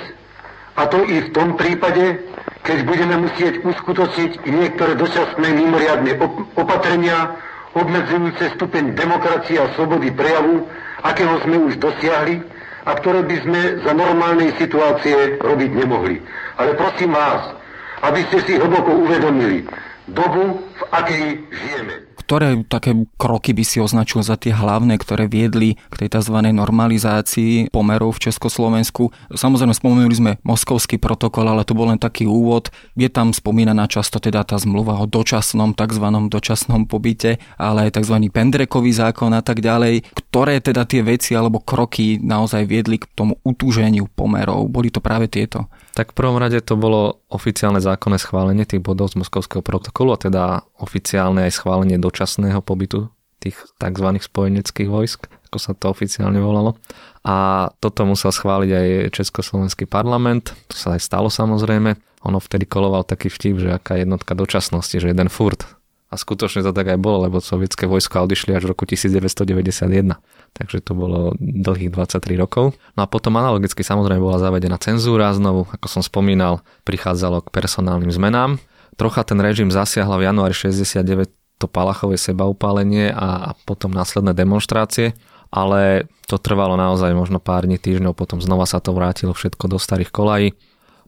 a 0.75 0.81
to 0.87 1.01
i 1.05 1.25
v 1.25 1.29
tom 1.33 1.57
prípade, 1.57 2.19
keď 2.63 2.77
budeme 2.85 3.15
musieť 3.25 3.63
uskutočniť 3.65 4.45
niektoré 4.45 4.93
dočasné 4.99 5.47
mimoriadne 5.55 6.13
opatrenia 6.53 7.39
obmedzujúce 7.73 8.57
stupeň 8.57 8.97
demokracie 8.97 9.61
a 9.61 9.71
slobody 9.77 10.09
prejavu, 10.09 10.65
akého 11.05 11.37
sme 11.45 11.57
už 11.69 11.77
dosiahli 11.77 12.41
a 12.85 12.91
ktoré 12.97 13.21
by 13.23 13.35
sme 13.45 13.61
za 13.85 13.93
normálnej 13.93 14.49
situácie 14.57 15.37
robiť 15.37 15.71
nemohli. 15.77 16.17
Ale 16.57 16.73
prosím 16.73 17.13
vás, 17.13 17.53
aby 18.01 18.25
ste 18.31 18.39
si 18.47 18.53
hlboko 18.57 19.05
uvedomili, 19.05 19.67
dobu, 20.09 20.63
v 20.63 20.81
akej 20.89 21.23
žijeme. 21.53 22.08
Ktoré 22.29 22.61
také 22.61 22.93
kroky 23.17 23.57
by 23.57 23.65
si 23.65 23.81
označil 23.81 24.21
za 24.21 24.37
tie 24.37 24.53
hlavné, 24.53 25.01
ktoré 25.01 25.25
viedli 25.25 25.81
k 25.89 26.05
tej 26.05 26.13
tzv. 26.13 26.37
normalizácii 26.53 27.73
pomerov 27.73 28.21
v 28.21 28.29
Československu? 28.29 29.09
Samozrejme 29.33 29.73
spomenuli 29.73 30.13
sme 30.13 30.31
moskovský 30.45 31.01
protokol, 31.01 31.49
ale 31.49 31.65
to 31.65 31.73
bol 31.73 31.89
len 31.89 31.97
taký 31.97 32.29
úvod. 32.29 32.69
Je 32.93 33.09
tam 33.09 33.33
spomínaná 33.33 33.89
často 33.89 34.21
teda 34.21 34.45
tá 34.45 34.61
zmluva 34.61 35.01
o 35.01 35.09
dočasnom, 35.09 35.73
tzv. 35.73 36.05
dočasnom 36.29 36.85
pobyte, 36.85 37.41
ale 37.57 37.89
aj 37.89 37.97
tzv. 37.97 38.21
Pendrekový 38.29 38.93
zákon 38.93 39.33
a 39.33 39.41
tak 39.41 39.65
ďalej. 39.65 40.05
Ktoré 40.29 40.61
teda 40.61 40.85
tie 40.85 41.01
veci 41.01 41.33
alebo 41.33 41.65
kroky 41.65 42.21
naozaj 42.21 42.61
viedli 42.69 43.01
k 43.01 43.09
tomu 43.09 43.41
utúženiu 43.41 44.05
pomerov? 44.05 44.69
Boli 44.69 44.93
to 44.93 45.01
práve 45.01 45.33
tieto? 45.33 45.65
Tak 45.97 46.13
v 46.13 46.17
prvom 46.21 46.37
rade 46.37 46.61
to 46.61 46.77
bolo 46.77 47.19
oficiálne 47.27 47.81
zákonné 47.81 48.21
schválenie 48.21 48.63
tých 48.63 48.79
bodov 48.79 49.11
z 49.11 49.19
Moskovského 49.19 49.65
protokolu, 49.65 50.15
a 50.15 50.21
teda 50.21 50.43
oficiálne 50.79 51.49
aj 51.49 51.59
schválenie 51.59 51.97
dočasného 51.97 52.61
pobytu 52.61 53.09
tých 53.39 53.55
tzv. 53.79 54.07
spojeneckých 54.19 54.89
vojsk, 54.91 55.31
ako 55.49 55.57
sa 55.57 55.71
to 55.73 55.89
oficiálne 55.89 56.37
volalo. 56.43 56.75
A 57.23 57.67
toto 57.79 58.03
musel 58.03 58.35
schváliť 58.35 58.71
aj 58.71 58.87
Československý 59.15 59.87
parlament, 59.87 60.51
to 60.67 60.75
sa 60.75 60.95
aj 60.95 61.01
stalo 61.03 61.27
samozrejme. 61.31 61.95
Ono 62.27 62.39
vtedy 62.39 62.67
koloval 62.67 63.07
taký 63.07 63.31
vtip, 63.31 63.55
že 63.63 63.69
aká 63.71 63.95
jednotka 63.95 64.35
dočasnosti, 64.35 64.99
že 64.99 65.07
jeden 65.07 65.31
furt. 65.31 65.63
A 66.09 66.17
skutočne 66.17 66.65
to 66.65 66.73
tak 66.73 66.89
aj 66.89 66.99
bolo, 66.99 67.29
lebo 67.29 67.39
sovietské 67.39 67.85
vojska 67.85 68.25
odišli 68.25 68.57
až 68.57 68.67
v 68.67 68.71
roku 68.75 68.83
1991 68.83 70.19
takže 70.53 70.83
to 70.83 70.97
bolo 70.97 71.33
dlhých 71.39 71.93
23 71.93 72.39
rokov. 72.39 72.77
No 72.97 73.05
a 73.05 73.07
potom 73.09 73.37
analogicky 73.37 73.81
samozrejme 73.85 74.21
bola 74.21 74.41
zavedená 74.41 74.77
cenzúra, 74.81 75.33
znovu, 75.33 75.69
ako 75.69 75.87
som 75.87 76.01
spomínal, 76.03 76.65
prichádzalo 76.83 77.45
k 77.45 77.53
personálnym 77.53 78.09
zmenám. 78.09 78.57
Trocha 78.99 79.23
ten 79.23 79.39
režim 79.39 79.71
zasiahla 79.71 80.19
v 80.19 80.27
januári 80.27 80.55
69 80.55 81.31
to 81.59 81.67
palachové 81.67 82.15
sebaupálenie 82.15 83.11
a, 83.11 83.51
potom 83.67 83.91
následné 83.91 84.31
demonstrácie, 84.31 85.11
ale 85.51 86.07
to 86.25 86.39
trvalo 86.39 86.79
naozaj 86.79 87.11
možno 87.11 87.43
pár 87.43 87.67
dní, 87.67 87.75
týždňov, 87.75 88.15
potom 88.15 88.39
znova 88.39 88.63
sa 88.63 88.79
to 88.79 88.95
vrátilo 88.95 89.35
všetko 89.35 89.67
do 89.67 89.77
starých 89.77 90.09
kolají. 90.09 90.55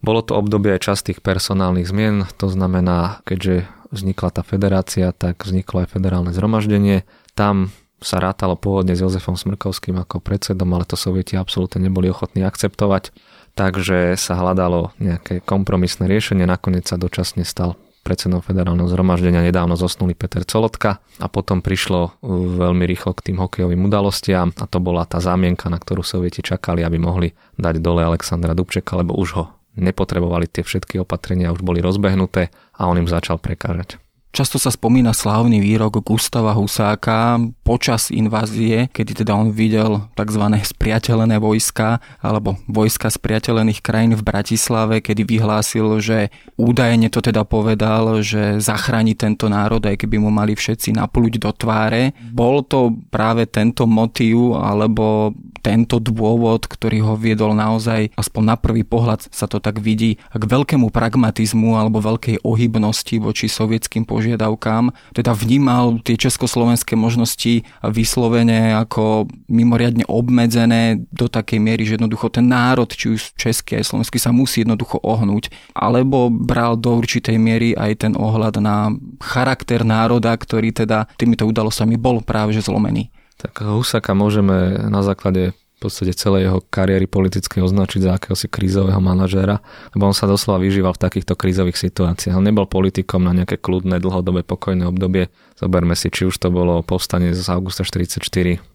Bolo 0.03 0.19
to 0.25 0.35
obdobie 0.35 0.75
aj 0.75 0.91
častých 0.91 1.23
personálnych 1.23 1.87
zmien, 1.87 2.27
to 2.35 2.51
znamená, 2.51 3.23
keďže 3.23 3.69
vznikla 3.95 4.29
tá 4.33 4.41
federácia, 4.43 5.15
tak 5.15 5.45
vzniklo 5.45 5.87
aj 5.87 5.93
federálne 5.93 6.31
zhromaždenie. 6.35 7.07
Tam 7.37 7.71
sa 8.01 8.17
rátalo 8.17 8.57
pôvodne 8.57 8.97
s 8.97 9.05
Jozefom 9.05 9.37
Smrkovským 9.37 9.95
ako 10.01 10.19
predsedom, 10.19 10.67
ale 10.73 10.89
to 10.89 10.97
sovieti 10.97 11.37
absolútne 11.37 11.85
neboli 11.85 12.09
ochotní 12.09 12.41
akceptovať, 12.41 13.13
takže 13.53 14.17
sa 14.17 14.33
hľadalo 14.41 14.91
nejaké 14.97 15.45
kompromisné 15.45 16.09
riešenie, 16.09 16.49
nakoniec 16.49 16.89
sa 16.89 16.97
dočasne 16.97 17.45
stal 17.45 17.77
predsedom 18.01 18.41
federálneho 18.41 18.89
zhromaždenia. 18.89 19.45
Nedávno 19.45 19.77
zosnulý 19.77 20.17
Peter 20.17 20.41
Colotka 20.41 20.97
a 21.21 21.27
potom 21.29 21.61
prišlo 21.61 22.01
uh, 22.01 22.11
veľmi 22.57 22.83
rýchlo 22.89 23.13
k 23.13 23.31
tým 23.31 23.37
hokejovým 23.37 23.85
udalostiam 23.85 24.49
a 24.57 24.65
to 24.65 24.81
bola 24.81 25.05
tá 25.05 25.21
zámienka, 25.21 25.69
na 25.69 25.77
ktorú 25.77 26.01
sovieti 26.01 26.41
čakali, 26.41 26.81
aby 26.81 26.97
mohli 26.97 27.29
dať 27.61 27.77
dole 27.77 28.01
Alexandra 28.01 28.57
Dubčeka, 28.57 28.97
lebo 28.97 29.13
už 29.13 29.29
ho 29.37 29.45
nepotrebovali 29.77 30.49
tie 30.51 30.65
všetky 30.65 30.99
opatrenia, 30.99 31.53
už 31.53 31.63
boli 31.63 31.79
rozbehnuté 31.79 32.51
a 32.75 32.89
on 32.89 32.99
im 32.99 33.07
začal 33.07 33.39
prekážať. 33.39 34.01
Často 34.31 34.55
sa 34.55 34.71
spomína 34.71 35.11
slávny 35.11 35.59
výrok 35.59 35.99
Gustava 36.07 36.55
Husáka 36.55 37.35
počas 37.67 38.07
invázie, 38.15 38.87
kedy 38.87 39.27
teda 39.27 39.35
on 39.35 39.51
videl 39.51 40.07
tzv. 40.15 40.55
spriateľené 40.55 41.35
vojska 41.35 41.99
alebo 42.23 42.55
vojska 42.63 43.11
spriateľených 43.11 43.83
krajín 43.83 44.15
v 44.15 44.23
Bratislave, 44.23 45.03
kedy 45.03 45.27
vyhlásil, 45.27 45.99
že 45.99 46.31
údajne 46.55 47.11
to 47.11 47.19
teda 47.19 47.43
povedal, 47.43 48.23
že 48.23 48.63
zachráni 48.63 49.19
tento 49.19 49.51
národ, 49.51 49.83
aj 49.83 49.99
keby 49.99 50.23
mu 50.23 50.31
mali 50.31 50.55
všetci 50.55 50.95
napluť 50.95 51.35
do 51.35 51.51
tváre. 51.51 52.15
Bol 52.31 52.63
to 52.63 52.95
práve 53.11 53.51
tento 53.51 53.83
motív 53.83 54.55
alebo 54.55 55.35
tento 55.59 56.01
dôvod, 56.01 56.65
ktorý 56.65 57.05
ho 57.05 57.13
viedol 57.19 57.53
naozaj, 57.53 58.15
aspoň 58.17 58.43
na 58.43 58.55
prvý 58.57 58.81
pohľad 58.81 59.29
sa 59.29 59.45
to 59.45 59.61
tak 59.61 59.77
vidí, 59.77 60.17
k 60.17 60.43
veľkému 60.43 60.89
pragmatizmu 60.89 61.77
alebo 61.77 62.01
veľkej 62.01 62.41
ohybnosti 62.41 63.15
voči 63.21 63.45
sovietským 63.45 64.03
požiadavkám. 64.21 64.93
Teda 65.17 65.33
vnímal 65.33 65.97
tie 66.05 66.13
československé 66.13 66.93
možnosti 66.93 67.65
vyslovene 67.81 68.77
ako 68.77 69.25
mimoriadne 69.49 70.05
obmedzené 70.05 71.01
do 71.09 71.25
takej 71.25 71.57
miery, 71.57 71.89
že 71.89 71.97
jednoducho 71.97 72.29
ten 72.29 72.45
národ, 72.45 72.85
či 72.85 73.17
už 73.17 73.33
český 73.33 73.81
aj 73.81 73.89
slovenský, 73.89 74.21
sa 74.21 74.29
musí 74.29 74.61
jednoducho 74.61 75.01
ohnúť. 75.01 75.49
Alebo 75.73 76.29
bral 76.29 76.77
do 76.77 77.01
určitej 77.01 77.41
miery 77.41 77.73
aj 77.73 78.05
ten 78.05 78.13
ohľad 78.13 78.61
na 78.61 78.93
charakter 79.17 79.81
národa, 79.81 80.37
ktorý 80.37 80.69
teda 80.69 81.09
týmito 81.17 81.49
udalosťami 81.49 81.97
bol 81.97 82.21
práve 82.21 82.53
že 82.53 82.61
zlomený. 82.61 83.09
Tak 83.41 83.65
Husaka 83.65 84.13
môžeme 84.13 84.85
na 84.85 85.01
základe 85.01 85.57
v 85.81 85.89
podstate 85.89 86.13
celej 86.13 86.45
jeho 86.45 86.61
kariéry 86.69 87.09
politickej 87.09 87.65
označiť 87.65 88.05
za 88.05 88.13
akéhosi 88.13 88.45
krízového 88.45 89.01
manažéra, 89.01 89.65
lebo 89.97 90.05
on 90.05 90.13
sa 90.13 90.29
doslova 90.29 90.61
vyžíval 90.61 90.93
v 90.93 91.01
takýchto 91.09 91.33
krízových 91.33 91.73
situáciách. 91.73 92.37
On 92.37 92.45
nebol 92.45 92.69
politikom 92.69 93.25
na 93.25 93.33
nejaké 93.33 93.57
kľudné, 93.57 93.97
dlhodobé, 93.97 94.45
pokojné 94.45 94.85
obdobie. 94.85 95.33
Zoberme 95.61 95.93
si, 95.93 96.09
či 96.09 96.25
už 96.25 96.41
to 96.41 96.49
bolo 96.49 96.81
povstanie 96.81 97.37
z 97.37 97.45
augusta 97.53 97.85
44, 97.85 98.17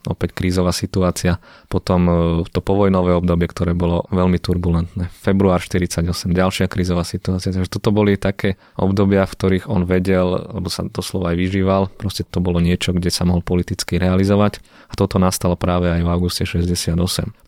opäť 0.06 0.30
krízová 0.38 0.70
situácia, 0.70 1.42
potom 1.66 2.00
e, 2.06 2.12
to 2.46 2.62
povojnové 2.62 3.10
obdobie, 3.10 3.50
ktoré 3.50 3.74
bolo 3.74 4.06
veľmi 4.14 4.38
turbulentné. 4.38 5.10
Február 5.10 5.58
48, 5.58 6.06
ďalšia 6.30 6.70
krízová 6.70 7.02
situácia. 7.02 7.50
Takže 7.50 7.66
toto 7.66 7.90
boli 7.90 8.14
také 8.14 8.54
obdobia, 8.78 9.26
v 9.26 9.34
ktorých 9.34 9.64
on 9.66 9.82
vedel, 9.82 10.46
lebo 10.62 10.70
sa 10.70 10.86
doslova 10.86 11.34
aj 11.34 11.36
vyžíval, 11.42 11.90
proste 11.90 12.22
to 12.22 12.38
bolo 12.38 12.62
niečo, 12.62 12.94
kde 12.94 13.10
sa 13.10 13.26
mohol 13.26 13.42
politicky 13.42 13.98
realizovať. 13.98 14.62
A 14.86 14.94
toto 14.94 15.18
nastalo 15.18 15.58
práve 15.58 15.90
aj 15.90 16.06
v 16.06 16.08
auguste 16.08 16.46
68. 16.46 16.94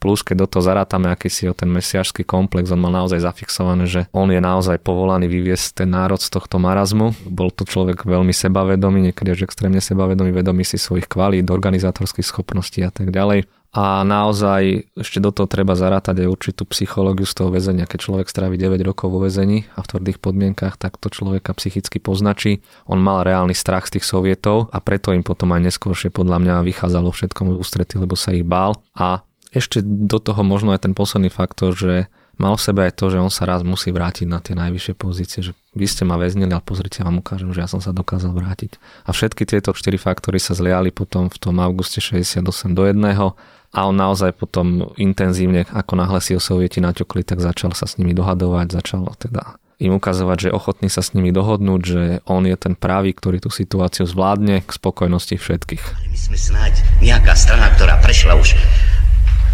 Plus, 0.02 0.21
keď 0.26 0.35
do 0.42 0.47
toho 0.50 0.66
zarátame 0.66 1.14
akýsi 1.14 1.47
o 1.47 1.54
ten 1.54 1.71
mesiašský 1.71 2.26
komplex, 2.26 2.75
on 2.75 2.83
mal 2.83 2.90
naozaj 2.90 3.23
zafixované, 3.23 3.87
že 3.87 4.11
on 4.11 4.35
je 4.35 4.42
naozaj 4.42 4.83
povolaný 4.83 5.30
vyviesť 5.30 5.87
ten 5.87 5.95
národ 5.95 6.18
z 6.18 6.26
tohto 6.26 6.59
marazmu. 6.59 7.14
Bol 7.30 7.54
to 7.54 7.62
človek 7.62 8.02
veľmi 8.02 8.35
sebavedomý, 8.35 8.99
niekedy 9.11 9.27
až 9.32 9.49
extrémne 9.49 9.80
sebavedomý, 9.82 10.32
vedomý 10.32 10.64
si 10.64 10.80
svojich 10.80 11.06
kvalít, 11.06 11.49
organizátorských 11.49 12.26
schopností 12.26 12.85
a 12.85 12.90
tak 12.92 13.12
ďalej 13.12 13.49
a 13.68 14.00
naozaj 14.00 14.88
ešte 14.97 15.20
do 15.20 15.28
toho 15.28 15.44
treba 15.44 15.76
zarátať 15.76 16.25
aj 16.25 16.28
určitú 16.32 16.64
psychológiu 16.73 17.28
z 17.28 17.37
toho 17.37 17.52
väzenia. 17.52 17.85
Keď 17.85 18.00
človek 18.00 18.26
strávi 18.32 18.56
9 18.56 18.80
rokov 18.80 19.12
vo 19.12 19.20
väzení 19.20 19.68
a 19.76 19.85
v 19.85 19.90
tvrdých 19.92 20.25
podmienkach, 20.25 20.80
tak 20.80 20.97
to 20.97 21.12
človeka 21.12 21.52
psychicky 21.52 22.00
poznačí. 22.00 22.64
On 22.88 22.97
mal 22.97 23.28
reálny 23.28 23.52
strach 23.52 23.85
z 23.92 24.00
tých 24.00 24.08
sovietov 24.08 24.73
a 24.73 24.80
preto 24.80 25.12
im 25.12 25.20
potom 25.20 25.52
aj 25.52 25.68
neskôršie 25.68 26.08
podľa 26.08 26.40
mňa 26.40 26.54
vychádzalo 26.64 27.12
všetkom 27.12 27.61
ústrety, 27.61 28.00
lebo 28.00 28.16
sa 28.16 28.32
ich 28.32 28.49
bál. 28.49 28.80
A 28.97 29.20
ešte 29.52 29.85
do 29.85 30.16
toho 30.16 30.40
možno 30.40 30.73
aj 30.73 30.88
ten 30.88 30.97
posledný 30.97 31.28
faktor, 31.28 31.76
že 31.76 32.08
mal 32.38 32.54
v 32.54 32.64
sebe 32.64 32.80
aj 32.87 32.97
to, 32.97 33.11
že 33.11 33.18
on 33.18 33.28
sa 33.28 33.45
raz 33.45 33.66
musí 33.66 33.90
vrátiť 33.90 34.26
na 34.26 34.38
tie 34.38 34.54
najvyššie 34.54 34.95
pozície, 34.95 35.42
že 35.42 35.52
vy 35.75 35.87
ste 35.87 36.07
ma 36.07 36.14
väznili, 36.14 36.50
ale 36.54 36.64
pozrite, 36.64 37.02
vám 37.02 37.21
ukážem, 37.21 37.50
že 37.50 37.62
ja 37.62 37.68
som 37.68 37.83
sa 37.83 37.90
dokázal 37.90 38.35
vrátiť. 38.35 38.78
A 39.07 39.12
všetky 39.12 39.45
tieto 39.45 39.75
štyri 39.75 39.99
faktory 39.99 40.38
sa 40.38 40.54
zliali 40.54 40.95
potom 40.95 41.26
v 41.28 41.38
tom 41.38 41.59
auguste 41.59 41.99
68 41.99 42.47
do 42.73 42.83
jedného 42.87 43.35
a 43.75 43.78
on 43.85 43.95
naozaj 43.99 44.33
potom 44.33 44.95
intenzívne, 44.97 45.68
ako 45.68 45.92
náhle 45.99 46.23
si 46.25 46.33
ho 46.33 46.40
sovieti 46.40 46.80
naťukli, 46.80 47.26
tak 47.26 47.45
začal 47.45 47.76
sa 47.76 47.85
s 47.85 48.00
nimi 48.00 48.16
dohadovať, 48.16 48.73
začal 48.73 49.04
teda 49.21 49.61
im 49.78 49.95
ukazovať, 49.95 50.50
že 50.50 50.54
ochotný 50.54 50.90
sa 50.90 51.07
s 51.07 51.14
nimi 51.14 51.30
dohodnúť, 51.30 51.80
že 51.87 52.02
on 52.26 52.42
je 52.42 52.57
ten 52.59 52.75
pravý, 52.75 53.14
ktorý 53.14 53.38
tú 53.38 53.50
situáciu 53.50 54.11
zvládne 54.11 54.66
k 54.66 54.71
spokojnosti 54.75 55.38
všetkých. 55.38 55.85
My 56.11 56.18
sme 56.18 56.35
snáď 56.35 56.75
nejaká 56.99 57.38
strana, 57.38 57.71
ktorá 57.78 58.02
prešla 58.02 58.35
už 58.35 58.59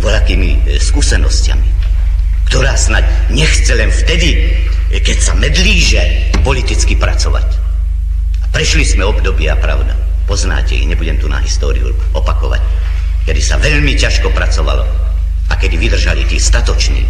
voľakými 0.00 0.64
e, 0.64 0.80
skúsenostiami, 0.80 1.68
ktorá 2.50 2.76
snáď 2.76 3.04
nechce 3.32 3.72
len 3.74 3.90
vtedy, 3.90 4.54
keď 4.90 5.18
sa 5.20 5.32
medlíže 5.34 6.32
politicky 6.46 6.94
pracovať. 6.94 7.48
A 8.42 8.46
prešli 8.54 8.86
sme 8.86 9.08
obdobia, 9.08 9.58
pravda. 9.58 9.96
Poznáte 10.24 10.78
ich, 10.78 10.88
nebudem 10.88 11.20
tu 11.20 11.28
na 11.28 11.42
históriu 11.42 11.92
opakovať 12.16 12.62
kedy 13.24 13.40
sa 13.40 13.56
veľmi 13.56 13.96
ťažko 13.96 14.30
pracovalo 14.36 14.84
a 15.48 15.52
kedy 15.56 15.80
vydržali 15.80 16.28
tí 16.28 16.36
statoční. 16.36 17.04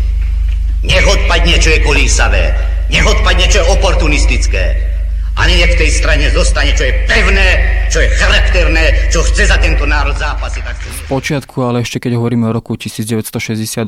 Nech 0.87 1.07
odpadne, 1.07 1.59
čo 1.59 1.75
je 1.75 1.83
kolísavé, 1.83 2.55
nech 2.91 3.03
odpadne, 3.03 3.51
čo 3.51 3.63
je 3.63 3.71
oportunistické, 3.75 4.94
ani 5.35 5.55
nech 5.59 5.75
v 5.75 5.81
tej 5.87 5.91
strane 5.91 6.27
zostane, 6.31 6.71
čo 6.79 6.87
je 6.87 6.95
pevné, 7.11 7.49
čo 7.91 7.99
je 7.99 8.09
charakterné, 8.15 9.11
čo 9.11 9.23
chce 9.27 9.51
za 9.51 9.59
tento 9.59 9.83
národ 9.83 10.15
zápasy. 10.15 10.63
Tak 10.63 10.77
v 10.79 11.03
počiatku, 11.11 11.57
ale 11.67 11.83
ešte 11.83 11.99
keď 11.99 12.17
hovoríme 12.19 12.47
o 12.49 12.53
roku 12.55 12.79
1968, 12.79 13.87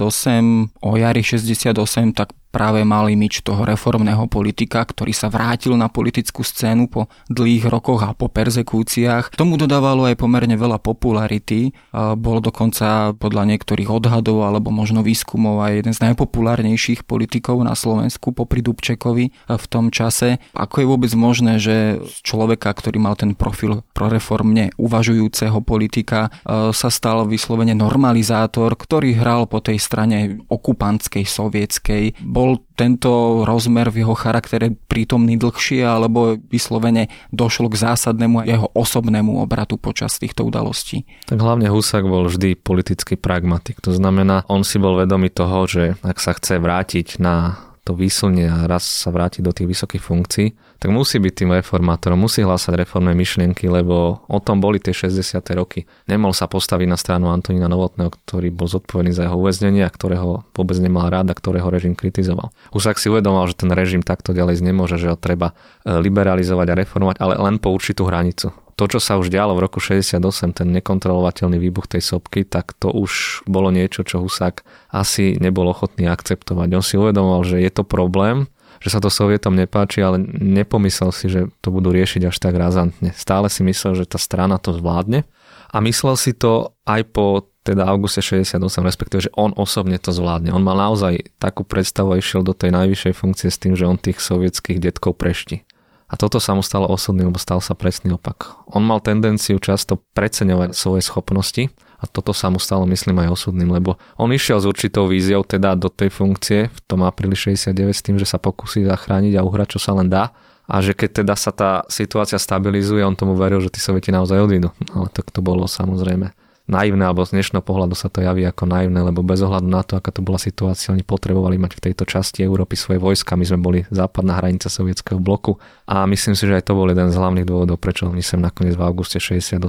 o 0.82 0.90
jari 0.98 1.22
68, 1.22 2.18
tak 2.18 2.34
práve 2.56 2.80
mal 2.88 3.04
imič 3.12 3.44
toho 3.44 3.68
reformného 3.68 4.24
politika, 4.32 4.80
ktorý 4.80 5.12
sa 5.12 5.28
vrátil 5.28 5.76
na 5.76 5.92
politickú 5.92 6.40
scénu 6.40 6.88
po 6.88 7.12
dlhých 7.28 7.68
rokoch 7.68 8.00
a 8.00 8.16
po 8.16 8.32
persekúciách. 8.32 9.36
Tomu 9.36 9.60
dodávalo 9.60 10.08
aj 10.08 10.16
pomerne 10.16 10.56
veľa 10.56 10.80
popularity. 10.80 11.76
Bol 11.92 12.40
dokonca 12.40 13.12
podľa 13.12 13.44
niektorých 13.52 13.92
odhadov 13.92 14.48
alebo 14.48 14.72
možno 14.72 15.04
výskumov 15.04 15.60
aj 15.68 15.84
jeden 15.84 15.92
z 15.92 16.00
najpopulárnejších 16.08 17.04
politikov 17.04 17.60
na 17.60 17.76
Slovensku 17.76 18.32
popri 18.32 18.64
Dubčekovi 18.64 19.24
v 19.52 19.66
tom 19.68 19.92
čase. 19.92 20.40
Ako 20.56 20.80
je 20.80 20.86
vôbec 20.88 21.12
možné, 21.12 21.60
že 21.60 22.00
človeka, 22.24 22.72
ktorý 22.72 22.96
mal 22.96 23.20
ten 23.20 23.36
profil 23.36 23.84
proreformne 23.92 24.72
uvažujúceho 24.80 25.60
politika, 25.60 26.32
sa 26.72 26.88
stal 26.88 27.28
vyslovene 27.28 27.74
normalizátor, 27.74 28.78
ktorý 28.78 29.18
hral 29.18 29.50
po 29.50 29.58
tej 29.58 29.82
strane 29.82 30.38
okupantskej, 30.46 31.26
sovietskej. 31.26 32.22
Bol 32.22 32.45
tento 32.78 33.42
rozmer 33.42 33.90
v 33.90 34.06
jeho 34.06 34.14
charaktere 34.14 34.78
prítomný 34.86 35.34
dlhšie 35.34 35.82
alebo 35.82 36.38
vyslovene 36.38 37.10
došlo 37.34 37.66
k 37.72 37.82
zásadnému 37.82 38.46
jeho 38.46 38.68
osobnému 38.70 39.42
obratu 39.42 39.74
počas 39.80 40.22
týchto 40.22 40.46
udalostí? 40.46 41.02
Tak 41.26 41.42
hlavne 41.42 41.66
Husák 41.66 42.06
bol 42.06 42.30
vždy 42.30 42.54
politický 42.54 43.18
pragmatik. 43.18 43.82
To 43.82 43.90
znamená, 43.90 44.46
on 44.46 44.62
si 44.62 44.78
bol 44.78 44.94
vedomý 44.94 45.34
toho, 45.34 45.66
že 45.66 45.98
ak 46.06 46.22
sa 46.22 46.36
chce 46.38 46.62
vrátiť 46.62 47.18
na 47.18 47.65
to 47.86 47.94
výslnie 47.94 48.50
a 48.50 48.66
raz 48.66 48.82
sa 48.82 49.14
vráti 49.14 49.38
do 49.38 49.54
tých 49.54 49.70
vysokých 49.70 50.02
funkcií, 50.02 50.46
tak 50.82 50.90
musí 50.90 51.22
byť 51.22 51.32
tým 51.32 51.50
reformátorom, 51.54 52.18
musí 52.18 52.42
hlásať 52.42 52.82
reformné 52.82 53.14
myšlienky, 53.14 53.70
lebo 53.70 54.26
o 54.26 54.38
tom 54.42 54.58
boli 54.58 54.82
tie 54.82 54.90
60. 54.90 55.38
roky. 55.54 55.86
Nemohol 56.10 56.34
sa 56.34 56.50
postaviť 56.50 56.88
na 56.90 56.98
stranu 56.98 57.30
Antonína 57.30 57.70
Novotného, 57.70 58.10
ktorý 58.10 58.50
bol 58.50 58.66
zodpovedný 58.66 59.14
za 59.14 59.30
jeho 59.30 59.38
uväznenie 59.38 59.86
a 59.86 59.94
ktorého 59.94 60.42
vôbec 60.50 60.76
nemal 60.82 61.06
rád 61.06 61.30
a 61.30 61.38
ktorého 61.38 61.70
režim 61.70 61.94
kritizoval. 61.94 62.50
Husák 62.74 62.98
si 62.98 63.06
uvedomal, 63.06 63.46
že 63.46 63.54
ten 63.54 63.70
režim 63.70 64.02
takto 64.02 64.34
ďalej 64.34 64.66
nemôže, 64.66 64.98
že 64.98 65.14
ho 65.14 65.16
treba 65.16 65.54
e, 65.86 65.94
liberalizovať 66.02 66.66
a 66.74 66.78
reformovať, 66.82 67.16
ale 67.22 67.38
len 67.38 67.62
po 67.62 67.70
určitú 67.70 68.10
hranicu 68.10 68.50
to, 68.76 68.84
čo 68.84 69.00
sa 69.00 69.16
už 69.16 69.32
dialo 69.32 69.56
v 69.56 69.64
roku 69.64 69.80
68, 69.80 70.20
ten 70.52 70.68
nekontrolovateľný 70.68 71.56
výbuch 71.56 71.88
tej 71.88 72.04
sopky, 72.04 72.44
tak 72.44 72.76
to 72.76 72.92
už 72.92 73.42
bolo 73.48 73.72
niečo, 73.72 74.04
čo 74.04 74.20
Husák 74.20 74.60
asi 74.92 75.40
nebol 75.40 75.64
ochotný 75.72 76.12
akceptovať. 76.12 76.68
On 76.76 76.84
si 76.84 77.00
uvedomoval, 77.00 77.42
že 77.48 77.64
je 77.64 77.72
to 77.72 77.88
problém, 77.88 78.52
že 78.84 78.92
sa 78.92 79.00
to 79.00 79.08
Sovietom 79.08 79.56
nepáči, 79.56 80.04
ale 80.04 80.20
nepomyslel 80.28 81.08
si, 81.08 81.32
že 81.32 81.48
to 81.64 81.72
budú 81.72 81.88
riešiť 81.88 82.28
až 82.28 82.36
tak 82.36 82.54
razantne. 82.60 83.16
Stále 83.16 83.48
si 83.48 83.64
myslel, 83.64 84.04
že 84.04 84.04
tá 84.04 84.20
strana 84.20 84.60
to 84.60 84.76
zvládne 84.76 85.24
a 85.72 85.76
myslel 85.80 86.20
si 86.20 86.36
to 86.36 86.76
aj 86.84 87.00
po 87.10 87.48
teda 87.66 87.82
auguste 87.82 88.22
68, 88.22 88.62
respektíve, 88.86 89.26
že 89.26 89.34
on 89.34 89.50
osobne 89.58 89.98
to 89.98 90.14
zvládne. 90.14 90.54
On 90.54 90.62
mal 90.62 90.78
naozaj 90.78 91.34
takú 91.42 91.66
predstavu 91.66 92.14
a 92.14 92.20
išiel 92.22 92.46
do 92.46 92.54
tej 92.54 92.70
najvyššej 92.70 93.14
funkcie 93.18 93.50
s 93.50 93.58
tým, 93.58 93.74
že 93.74 93.90
on 93.90 93.98
tých 93.98 94.22
sovietských 94.22 94.78
detkov 94.78 95.18
prešti. 95.18 95.65
A 96.06 96.14
toto 96.14 96.38
sa 96.38 96.54
mu 96.54 96.62
stalo 96.62 96.86
osudným, 96.86 97.34
lebo 97.34 97.40
stal 97.42 97.58
sa 97.58 97.74
presný 97.74 98.14
opak. 98.14 98.62
On 98.70 98.78
mal 98.78 99.02
tendenciu 99.02 99.58
často 99.58 99.98
preceňovať 100.14 100.70
svoje 100.70 101.02
schopnosti 101.02 101.66
a 101.98 102.04
toto 102.06 102.30
sa 102.30 102.46
mu 102.46 102.62
stalo, 102.62 102.86
myslím, 102.86 103.26
aj 103.26 103.34
osudným, 103.34 103.74
lebo 103.74 103.98
on 104.14 104.30
išiel 104.30 104.62
s 104.62 104.68
určitou 104.70 105.10
víziou 105.10 105.42
teda 105.42 105.74
do 105.74 105.90
tej 105.90 106.14
funkcie 106.14 106.70
v 106.70 106.80
tom 106.86 107.02
apríli 107.02 107.34
69 107.34 107.90
s 107.90 108.04
tým, 108.06 108.16
že 108.22 108.28
sa 108.28 108.38
pokusí 108.38 108.86
zachrániť 108.86 109.34
a 109.34 109.42
uhrať, 109.42 109.76
čo 109.76 109.80
sa 109.82 109.98
len 109.98 110.06
dá 110.06 110.30
a 110.66 110.82
že 110.82 110.98
keď 110.98 111.22
teda 111.22 111.34
sa 111.38 111.54
tá 111.54 111.70
situácia 111.86 112.38
stabilizuje, 112.38 113.02
on 113.06 113.14
tomu 113.14 113.38
veril, 113.38 113.62
že 113.62 113.70
tí 113.70 113.78
sovieti 113.78 114.10
naozaj 114.10 114.38
odídu. 114.42 114.74
Ale 114.94 115.06
tak 115.14 115.30
to 115.30 115.38
bolo 115.38 115.70
samozrejme 115.70 116.34
naivné, 116.66 117.06
alebo 117.06 117.22
z 117.22 117.38
dnešného 117.38 117.62
pohľadu 117.62 117.94
sa 117.94 118.10
to 118.10 118.22
javí 118.22 118.42
ako 118.42 118.66
naivné, 118.66 118.98
lebo 118.98 119.22
bez 119.22 119.38
ohľadu 119.42 119.66
na 119.70 119.86
to, 119.86 119.98
aká 119.98 120.10
to 120.10 120.20
bola 120.22 120.38
situácia, 120.38 120.90
oni 120.90 121.06
potrebovali 121.06 121.56
mať 121.56 121.78
v 121.78 121.84
tejto 121.90 122.04
časti 122.06 122.42
Európy 122.42 122.74
svoje 122.74 122.98
vojska. 122.98 123.38
My 123.38 123.46
sme 123.46 123.58
boli 123.62 123.78
západná 123.88 124.38
hranica 124.42 124.66
sovietského 124.66 125.22
bloku 125.22 125.58
a 125.86 126.04
myslím 126.10 126.34
si, 126.34 126.44
že 126.44 126.58
aj 126.58 126.66
to 126.66 126.74
bol 126.74 126.90
jeden 126.90 127.08
z 127.08 127.16
hlavných 127.16 127.46
dôvodov, 127.46 127.78
prečo 127.78 128.10
oni 128.10 128.22
sem 128.22 128.42
nakoniec 128.42 128.74
v 128.74 128.82
auguste 128.82 129.22
68 129.22 129.62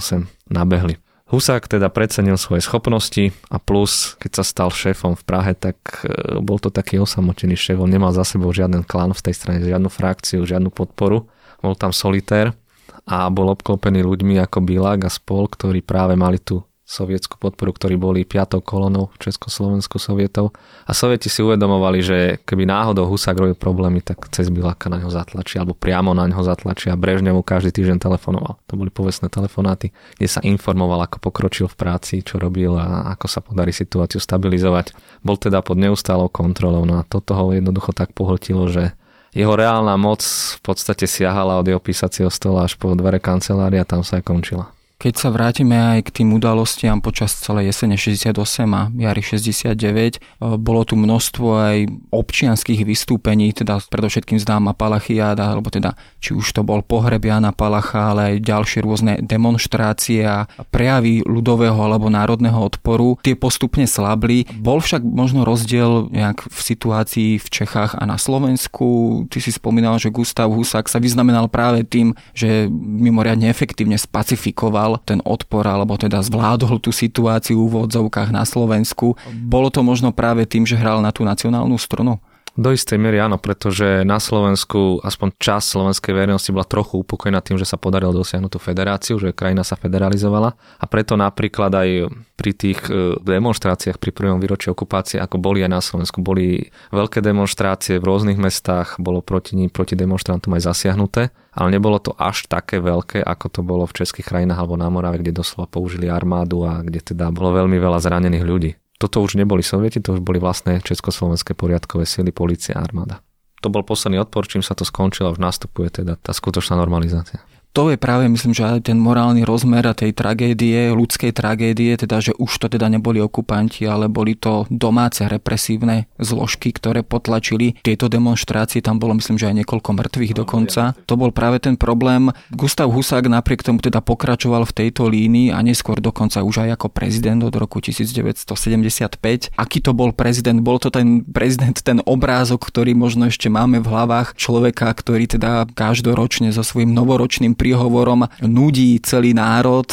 nabehli. 0.49 0.97
Husák 1.27 1.67
teda 1.67 1.91
precenil 1.91 2.39
svoje 2.39 2.63
schopnosti 2.63 3.35
a 3.51 3.59
plus, 3.59 4.15
keď 4.15 4.31
sa 4.39 4.43
stal 4.47 4.71
šéfom 4.71 5.19
v 5.19 5.23
Prahe, 5.27 5.51
tak 5.59 5.75
e, 6.07 6.39
bol 6.39 6.55
to 6.55 6.71
taký 6.71 7.03
osamotený 7.03 7.59
šéf, 7.59 7.83
on 7.83 7.91
nemal 7.91 8.15
za 8.15 8.23
sebou 8.23 8.47
žiaden 8.55 8.87
klan 8.87 9.11
v 9.11 9.21
tej 9.27 9.35
strane, 9.35 9.59
žiadnu 9.59 9.91
frakciu, 9.91 10.47
žiadnu 10.47 10.71
podporu, 10.71 11.27
bol 11.59 11.75
tam 11.75 11.91
solitér 11.91 12.55
a 13.03 13.27
bol 13.27 13.51
obklopený 13.51 14.07
ľuďmi 14.07 14.39
ako 14.39 14.63
Bilák 14.63 15.03
a 15.03 15.11
spol, 15.11 15.51
ktorí 15.51 15.83
práve 15.83 16.15
mali 16.15 16.39
tú 16.39 16.66
sovietskú 16.87 17.35
podporu, 17.35 17.75
ktorí 17.75 17.99
boli 17.99 18.23
piatou 18.23 18.63
kolonou 18.63 19.11
v 19.19 19.27
Československu 19.27 19.99
sovietov. 19.99 20.55
A 20.87 20.95
sovieti 20.95 21.27
si 21.27 21.43
uvedomovali, 21.43 21.99
že 21.99 22.17
keby 22.47 22.63
náhodou 22.63 23.11
Husák 23.11 23.35
robil 23.35 23.59
problémy, 23.59 23.99
tak 23.99 24.23
cez 24.31 24.47
Biláka 24.47 24.87
na 24.87 25.03
ňo 25.03 25.11
zatlačí, 25.11 25.59
alebo 25.59 25.75
priamo 25.75 26.15
na 26.15 26.23
ňo 26.31 26.47
zatlačí 26.47 26.87
a 26.87 26.95
Brežne 26.95 27.35
mu 27.35 27.43
každý 27.43 27.75
týždeň 27.75 27.99
telefonoval. 27.99 28.55
To 28.71 28.73
boli 28.79 28.87
povestné 28.87 29.27
telefonáty, 29.27 29.91
kde 30.15 30.31
sa 30.31 30.39
informoval, 30.39 31.03
ako 31.03 31.19
pokročil 31.27 31.67
v 31.67 31.75
práci, 31.75 32.23
čo 32.23 32.39
robil 32.39 32.79
a 32.79 33.11
ako 33.11 33.27
sa 33.27 33.43
podarí 33.43 33.75
situáciu 33.75 34.23
stabilizovať. 34.23 34.95
Bol 35.27 35.35
teda 35.35 35.59
pod 35.59 35.75
neustálou 35.75 36.31
kontrolou, 36.31 36.87
no 36.87 37.03
a 37.03 37.07
toto 37.07 37.35
ho 37.35 37.51
jednoducho 37.51 37.91
tak 37.91 38.15
pohltilo, 38.15 38.71
že 38.71 38.95
jeho 39.35 39.59
reálna 39.59 39.99
moc 39.99 40.23
v 40.23 40.59
podstate 40.63 41.03
siahala 41.03 41.59
od 41.59 41.67
jeho 41.67 41.83
písacieho 41.83 42.31
stola 42.31 42.63
až 42.63 42.79
po 42.79 42.95
dvere 42.95 43.19
kancelária 43.19 43.83
a 43.83 43.89
tam 43.89 44.07
sa 44.07 44.17
aj 44.17 44.23
končila. 44.23 44.76
Keď 44.97 45.13
sa 45.13 45.29
vrátime 45.29 45.77
aj 45.77 46.09
k 46.09 46.13
tým 46.21 46.33
udalostiam 46.33 47.05
počas 47.05 47.37
celej 47.37 47.69
jesene 47.69 48.01
68 48.01 48.33
a 48.73 48.89
jary 48.89 49.21
69, 49.21 49.77
e, 49.77 50.19
bolo 50.57 50.81
tu 50.89 50.97
množstvo 50.97 51.47
aj 51.53 51.77
občianských 52.09 52.81
vystúpení, 52.81 53.53
teda 53.53 53.77
predovšetkým 53.77 54.41
známa 54.41 54.73
Palachiáda, 54.73 55.53
alebo 55.53 55.69
teda 55.69 55.93
či 56.17 56.33
už 56.33 56.49
to 56.49 56.65
bol 56.65 56.81
pohreb 56.81 57.21
Jana 57.21 57.53
Palacha, 57.53 58.09
ale 58.09 58.21
aj 58.41 58.49
ďalšie 58.49 58.79
rôzne 58.81 59.13
demonstrácie 59.21 60.25
a 60.25 60.49
prejavy 60.73 61.21
ľudového 61.29 61.77
alebo 61.77 62.09
národného 62.09 62.57
odporu. 62.57 63.21
Tie 63.21 63.37
postupne 63.37 63.85
slabli. 63.85 64.49
Bol 64.57 64.81
však 64.81 65.05
možno 65.05 65.45
rozdiel 65.45 66.09
nejak 66.09 66.49
v 66.49 66.57
situácii 66.57 67.37
v 67.37 67.47
Čechách 67.53 67.93
a 67.93 68.03
na 68.09 68.17
Slovensku. 68.17 69.21
Ty 69.29 69.45
si 69.45 69.53
spomínal, 69.53 70.01
že 70.01 70.09
Gustav 70.09 70.49
Husák 70.49 70.89
sa 70.89 70.97
vyznamenal 70.97 71.45
práve 71.53 71.85
tým, 71.85 72.17
že 72.33 72.65
mimoriadne 72.73 73.45
efektívne 73.45 74.01
spacifikoval 74.01 74.86
zvládal 74.87 75.03
ten 75.03 75.19
odpor 75.27 75.67
alebo 75.67 75.99
teda 75.99 76.23
zvládol 76.23 76.79
tú 76.79 76.95
situáciu 76.95 77.67
v 77.67 77.83
odzovkách 77.83 78.31
na 78.31 78.47
Slovensku. 78.47 79.19
Bolo 79.27 79.67
to 79.67 79.83
možno 79.83 80.15
práve 80.15 80.47
tým, 80.47 80.63
že 80.63 80.79
hral 80.79 81.03
na 81.03 81.11
tú 81.11 81.27
nacionálnu 81.27 81.75
strunu? 81.75 82.23
Do 82.57 82.73
istej 82.73 82.97
miery 82.97 83.21
áno, 83.21 83.37
pretože 83.37 84.01
na 84.01 84.17
Slovensku 84.17 84.97
aspoň 85.05 85.29
časť 85.37 85.77
slovenskej 85.77 86.09
verejnosti 86.09 86.49
bola 86.49 86.65
trochu 86.65 87.05
upokojená 87.05 87.37
tým, 87.45 87.61
že 87.61 87.69
sa 87.69 87.77
podarilo 87.77 88.09
dosiahnuť 88.17 88.49
tú 88.49 88.57
federáciu, 88.57 89.21
že 89.21 89.29
krajina 89.29 89.61
sa 89.61 89.77
federalizovala. 89.77 90.57
A 90.57 90.85
preto 90.89 91.13
napríklad 91.13 91.69
aj 91.69 92.09
pri 92.33 92.51
tých 92.57 92.81
e, 92.89 93.13
demonstráciách 93.21 94.01
pri 94.01 94.09
prvom 94.09 94.41
výročí 94.41 94.73
okupácie, 94.73 95.21
ako 95.21 95.37
boli 95.37 95.61
aj 95.61 95.69
na 95.69 95.81
Slovensku, 95.85 96.17
boli 96.25 96.73
veľké 96.89 97.21
demonstrácie 97.21 98.01
v 98.01 98.07
rôznych 98.09 98.41
mestách, 98.41 98.97
bolo 98.97 99.21
proti 99.21 99.53
ním, 99.53 99.69
proti 99.69 99.93
demonstrantom 99.93 100.49
aj 100.57 100.73
zasiahnuté, 100.73 101.29
ale 101.53 101.69
nebolo 101.69 102.01
to 102.01 102.17
až 102.17 102.49
také 102.49 102.81
veľké, 102.81 103.21
ako 103.21 103.53
to 103.53 103.61
bolo 103.61 103.85
v 103.85 104.01
českých 104.01 104.33
krajinách 104.33 104.57
alebo 104.57 104.81
na 104.81 104.89
Morave, 104.89 105.21
kde 105.21 105.45
doslova 105.45 105.69
použili 105.69 106.09
armádu 106.09 106.65
a 106.65 106.81
kde 106.81 107.05
teda 107.13 107.29
bolo 107.29 107.53
veľmi 107.53 107.77
veľa 107.77 108.01
zranených 108.01 108.45
ľudí 108.49 108.73
toto 108.97 109.21
už 109.21 109.37
neboli 109.37 109.61
sovieti, 109.61 110.01
to 110.01 110.17
už 110.17 110.21
boli 110.21 110.41
vlastné 110.41 110.81
československé 110.81 111.53
poriadkové 111.53 112.05
sily, 112.05 112.33
policia 112.33 112.77
a 112.77 112.83
armáda. 112.85 113.21
To 113.61 113.73
bol 113.73 113.81
posledný 113.81 114.21
odpor, 114.21 114.45
čím 114.45 114.61
sa 114.61 114.77
to 114.77 114.85
skončilo, 114.85 115.33
už 115.33 115.41
nastupuje 115.41 115.89
teda 115.89 116.17
tá 116.21 116.29
skutočná 116.33 116.77
normalizácia 116.77 117.41
to 117.77 117.93
je 117.93 117.97
práve, 118.01 118.25
myslím, 118.25 118.57
že 118.57 118.65
aj 118.65 118.89
ten 118.89 118.97
morálny 118.97 119.45
rozmer 119.45 119.85
a 119.85 119.93
tej 119.93 120.09
tragédie, 120.09 120.89
ľudskej 120.97 121.29
tragédie, 121.29 121.93
teda, 121.93 122.17
že 122.17 122.33
už 122.33 122.49
to 122.57 122.73
teda 122.73 122.89
neboli 122.89 123.21
okupanti, 123.21 123.85
ale 123.85 124.09
boli 124.09 124.33
to 124.33 124.65
domáce 124.73 125.21
represívne 125.21 126.09
zložky, 126.17 126.73
ktoré 126.73 127.05
potlačili 127.05 127.77
tieto 127.85 128.09
demonstrácie. 128.09 128.81
Tam 128.81 128.97
bolo, 128.97 129.13
myslím, 129.21 129.37
že 129.37 129.53
aj 129.53 129.61
niekoľko 129.61 129.93
mŕtvych 129.93 130.33
no, 130.33 130.37
dokonca. 130.41 130.97
To 131.05 131.21
bol 131.21 131.29
práve 131.29 131.61
ten 131.61 131.77
problém. 131.77 132.33
Gustav 132.49 132.89
Husák 132.89 133.29
napriek 133.29 133.61
tomu 133.61 133.77
teda 133.77 134.01
pokračoval 134.01 134.65
v 134.65 134.73
tejto 134.73 135.05
línii 135.05 135.53
a 135.53 135.61
neskôr 135.61 136.01
dokonca 136.01 136.41
už 136.41 136.65
aj 136.65 136.81
ako 136.81 136.89
prezident 136.89 137.45
od 137.45 137.53
roku 137.53 137.77
1975. 137.77 139.53
Aký 139.53 139.85
to 139.85 139.93
bol 139.93 140.17
prezident? 140.17 140.65
Bol 140.65 140.81
to 140.81 140.89
ten 140.89 141.21
prezident, 141.21 141.77
ten 141.77 142.01
obrázok, 142.01 142.73
ktorý 142.73 142.97
možno 142.97 143.29
ešte 143.29 143.53
máme 143.53 143.85
v 143.85 143.87
hlavách 143.93 144.33
človeka, 144.33 144.89
ktorý 144.89 145.29
teda 145.29 145.69
každoročne 145.77 146.49
so 146.49 146.65
svojím 146.65 146.97
novoročným 146.97 147.53
príhovorom 147.67 148.23
nudí 148.47 148.95
celý 149.03 149.35
národ, 149.35 149.91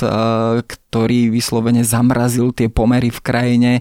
ktorý 0.95 1.35
vyslovene 1.35 1.83
zamrazil 1.83 2.55
tie 2.55 2.71
pomery 2.71 3.11
v 3.11 3.19
krajine 3.19 3.73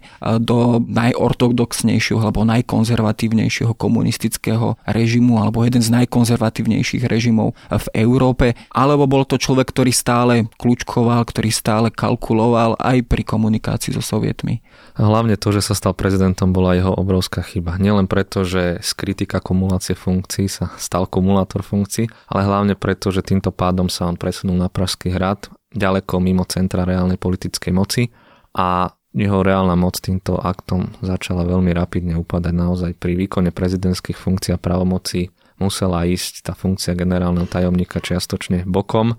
do 0.41 0.81
najortodoxnejšieho 0.81 2.17
alebo 2.17 2.41
najkonzervatívnejšieho 2.41 3.77
komunistického 3.77 4.81
režimu 4.89 5.37
alebo 5.37 5.61
jeden 5.61 5.85
z 5.85 5.93
najkonzervatívnejších 5.93 7.05
režimov 7.05 7.53
v 7.69 7.87
Európe, 7.93 8.57
alebo 8.73 9.05
bol 9.05 9.29
to 9.29 9.37
človek, 9.37 9.69
ktorý 9.69 9.93
stále 9.93 10.49
kľúčkoval, 10.57 11.21
ktorý 11.29 11.53
stále 11.53 11.93
kalkuloval 11.93 12.81
aj 12.81 13.05
pri 13.05 13.21
komunikácii 13.21 13.93
so 13.93 14.01
sovietmi. 14.01 14.65
Hlavne 14.97 15.37
to, 15.37 15.53
že 15.53 15.61
sa 15.61 15.77
stal 15.77 15.93
prezidentom, 15.93 16.49
bola 16.49 16.73
jeho 16.73 16.97
obrovská 16.97 17.45
chyba. 17.45 17.77
Nielen 17.77 18.09
preto, 18.09 18.41
že 18.41 18.81
z 18.81 18.89
kritika 18.97 19.37
kumulácie 19.37 19.93
funkcií 19.93 20.49
sa 20.49 20.73
stal 20.81 21.05
kumulátor 21.05 21.61
funkcií, 21.61 22.09
ale 22.25 22.41
hlavne 22.41 22.73
preto, 22.73 23.13
že 23.13 23.21
týmto 23.21 23.53
pádom 23.53 23.85
sa 23.85 24.09
on 24.09 24.17
presunul 24.17 24.57
na 24.57 24.65
Pražský 24.65 25.13
hrad, 25.13 25.53
ďaleko 25.73 26.21
mimo 26.21 26.45
centra 26.47 26.87
reálnej 26.87 27.17
politickej 27.17 27.73
moci 27.73 28.09
a 28.57 28.93
jeho 29.13 29.45
reálna 29.45 29.77
moc 29.77 30.01
týmto 30.01 30.41
aktom 30.41 30.89
začala 31.05 31.45
veľmi 31.45 31.69
rapidne 31.69 32.17
upadať 32.17 32.53
naozaj 32.53 32.91
pri 32.97 33.13
výkone 33.13 33.53
prezidentských 33.53 34.17
funkcií 34.17 34.57
a 34.57 34.61
pravomocí 34.61 35.29
musela 35.61 36.05
ísť 36.09 36.49
tá 36.49 36.53
funkcia 36.57 36.97
generálneho 36.97 37.45
tajomníka 37.45 38.01
čiastočne 38.01 38.65
bokom, 38.65 39.13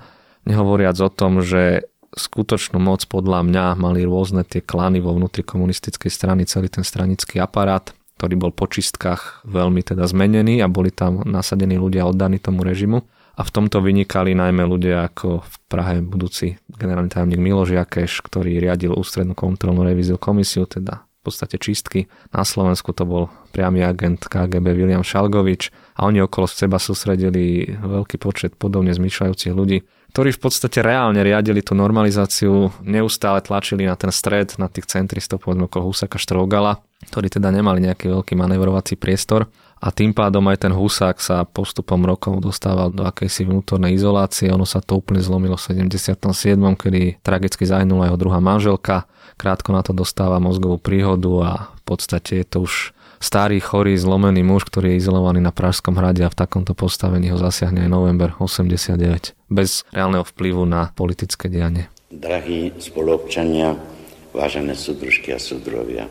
nehovoriac 0.44 0.98
o 0.98 1.10
tom, 1.10 1.40
že 1.40 1.86
skutočnú 2.14 2.78
moc 2.78 3.06
podľa 3.06 3.42
mňa 3.46 3.64
mali 3.78 4.06
rôzne 4.06 4.46
tie 4.46 4.62
klany 4.62 5.02
vo 5.02 5.14
vnútri 5.14 5.42
komunistickej 5.42 6.10
strany, 6.10 6.46
celý 6.46 6.70
ten 6.70 6.86
stranický 6.86 7.42
aparát, 7.42 7.90
ktorý 8.18 8.34
bol 8.38 8.52
po 8.54 8.70
čistkách 8.70 9.42
veľmi 9.46 9.82
teda 9.82 10.06
zmenený 10.06 10.62
a 10.62 10.70
boli 10.70 10.94
tam 10.94 11.26
nasadení 11.26 11.74
ľudia 11.74 12.06
oddaní 12.06 12.38
tomu 12.38 12.62
režimu. 12.62 13.02
A 13.34 13.42
v 13.42 13.50
tomto 13.50 13.82
vynikali 13.82 14.30
najmä 14.38 14.62
ľudia 14.62 15.10
ako 15.10 15.42
v 15.42 15.54
Prahe 15.66 15.98
budúci 15.98 16.54
generálny 16.70 17.10
tajomník 17.10 17.42
Miloš 17.42 17.74
Jakeš, 17.74 18.22
ktorý 18.22 18.62
riadil 18.62 18.94
ústrednú 18.94 19.34
kontrolnú 19.34 19.82
revíziu 19.82 20.14
komisiu, 20.14 20.70
teda 20.70 21.02
v 21.02 21.20
podstate 21.26 21.58
čistky. 21.58 22.06
Na 22.30 22.46
Slovensku 22.46 22.94
to 22.94 23.02
bol 23.08 23.32
priamy 23.50 23.82
agent 23.82 24.28
KGB 24.28 24.76
William 24.76 25.02
Šalgovič 25.02 25.72
a 25.98 26.06
oni 26.06 26.22
okolo 26.22 26.46
seba 26.46 26.78
sústredili 26.78 27.74
veľký 27.74 28.20
počet 28.22 28.54
podobne 28.54 28.94
zmyšľajúcich 28.94 29.54
ľudí, 29.56 29.82
ktorí 30.14 30.30
v 30.30 30.42
podstate 30.46 30.78
reálne 30.78 31.18
riadili 31.26 31.58
tú 31.58 31.74
normalizáciu, 31.74 32.70
neustále 32.86 33.42
tlačili 33.42 33.82
na 33.82 33.98
ten 33.98 34.14
stred, 34.14 34.54
na 34.62 34.70
tých 34.70 34.86
centristov, 34.86 35.42
povedzme 35.42 35.66
okolo 35.66 35.90
Husaka 35.90 36.22
Štrogala, 36.22 36.78
ktorí 37.10 37.32
teda 37.34 37.50
nemali 37.50 37.82
nejaký 37.82 38.14
veľký 38.14 38.38
manevrovací 38.38 38.94
priestor 38.94 39.50
a 39.84 39.92
tým 39.92 40.16
pádom 40.16 40.40
aj 40.48 40.64
ten 40.64 40.72
Husák 40.72 41.20
sa 41.20 41.44
postupom 41.44 42.00
rokov 42.08 42.40
dostával 42.40 42.88
do 42.88 43.04
akejsi 43.04 43.44
vnútornej 43.44 43.92
izolácie. 43.92 44.48
Ono 44.48 44.64
sa 44.64 44.80
to 44.80 44.96
úplne 44.96 45.20
zlomilo 45.20 45.60
v 45.60 45.76
77., 45.84 46.56
kedy 46.56 47.20
tragicky 47.20 47.68
zahynula 47.68 48.08
jeho 48.08 48.16
druhá 48.16 48.40
manželka. 48.40 49.04
Krátko 49.36 49.76
na 49.76 49.84
to 49.84 49.92
dostáva 49.92 50.40
mozgovú 50.40 50.80
príhodu 50.80 51.32
a 51.44 51.52
v 51.76 51.82
podstate 51.84 52.40
je 52.40 52.46
to 52.48 52.58
už 52.64 52.96
starý, 53.20 53.60
chorý, 53.60 54.00
zlomený 54.00 54.40
muž, 54.40 54.64
ktorý 54.64 54.96
je 54.96 55.04
izolovaný 55.04 55.44
na 55.44 55.52
Pražskom 55.52 56.00
hrade 56.00 56.24
a 56.24 56.32
v 56.32 56.38
takomto 56.40 56.72
postavení 56.72 57.28
ho 57.28 57.36
zasiahne 57.36 57.84
aj 57.84 57.90
november 57.92 58.32
89 58.40 59.36
bez 59.52 59.84
reálneho 59.92 60.24
vplyvu 60.24 60.64
na 60.64 60.96
politické 60.96 61.52
dianie. 61.52 61.92
Drahí 62.08 62.72
spoluobčania, 62.80 63.76
vážené 64.32 64.72
súdružky 64.72 65.36
a 65.36 65.36
súdrovia, 65.36 66.08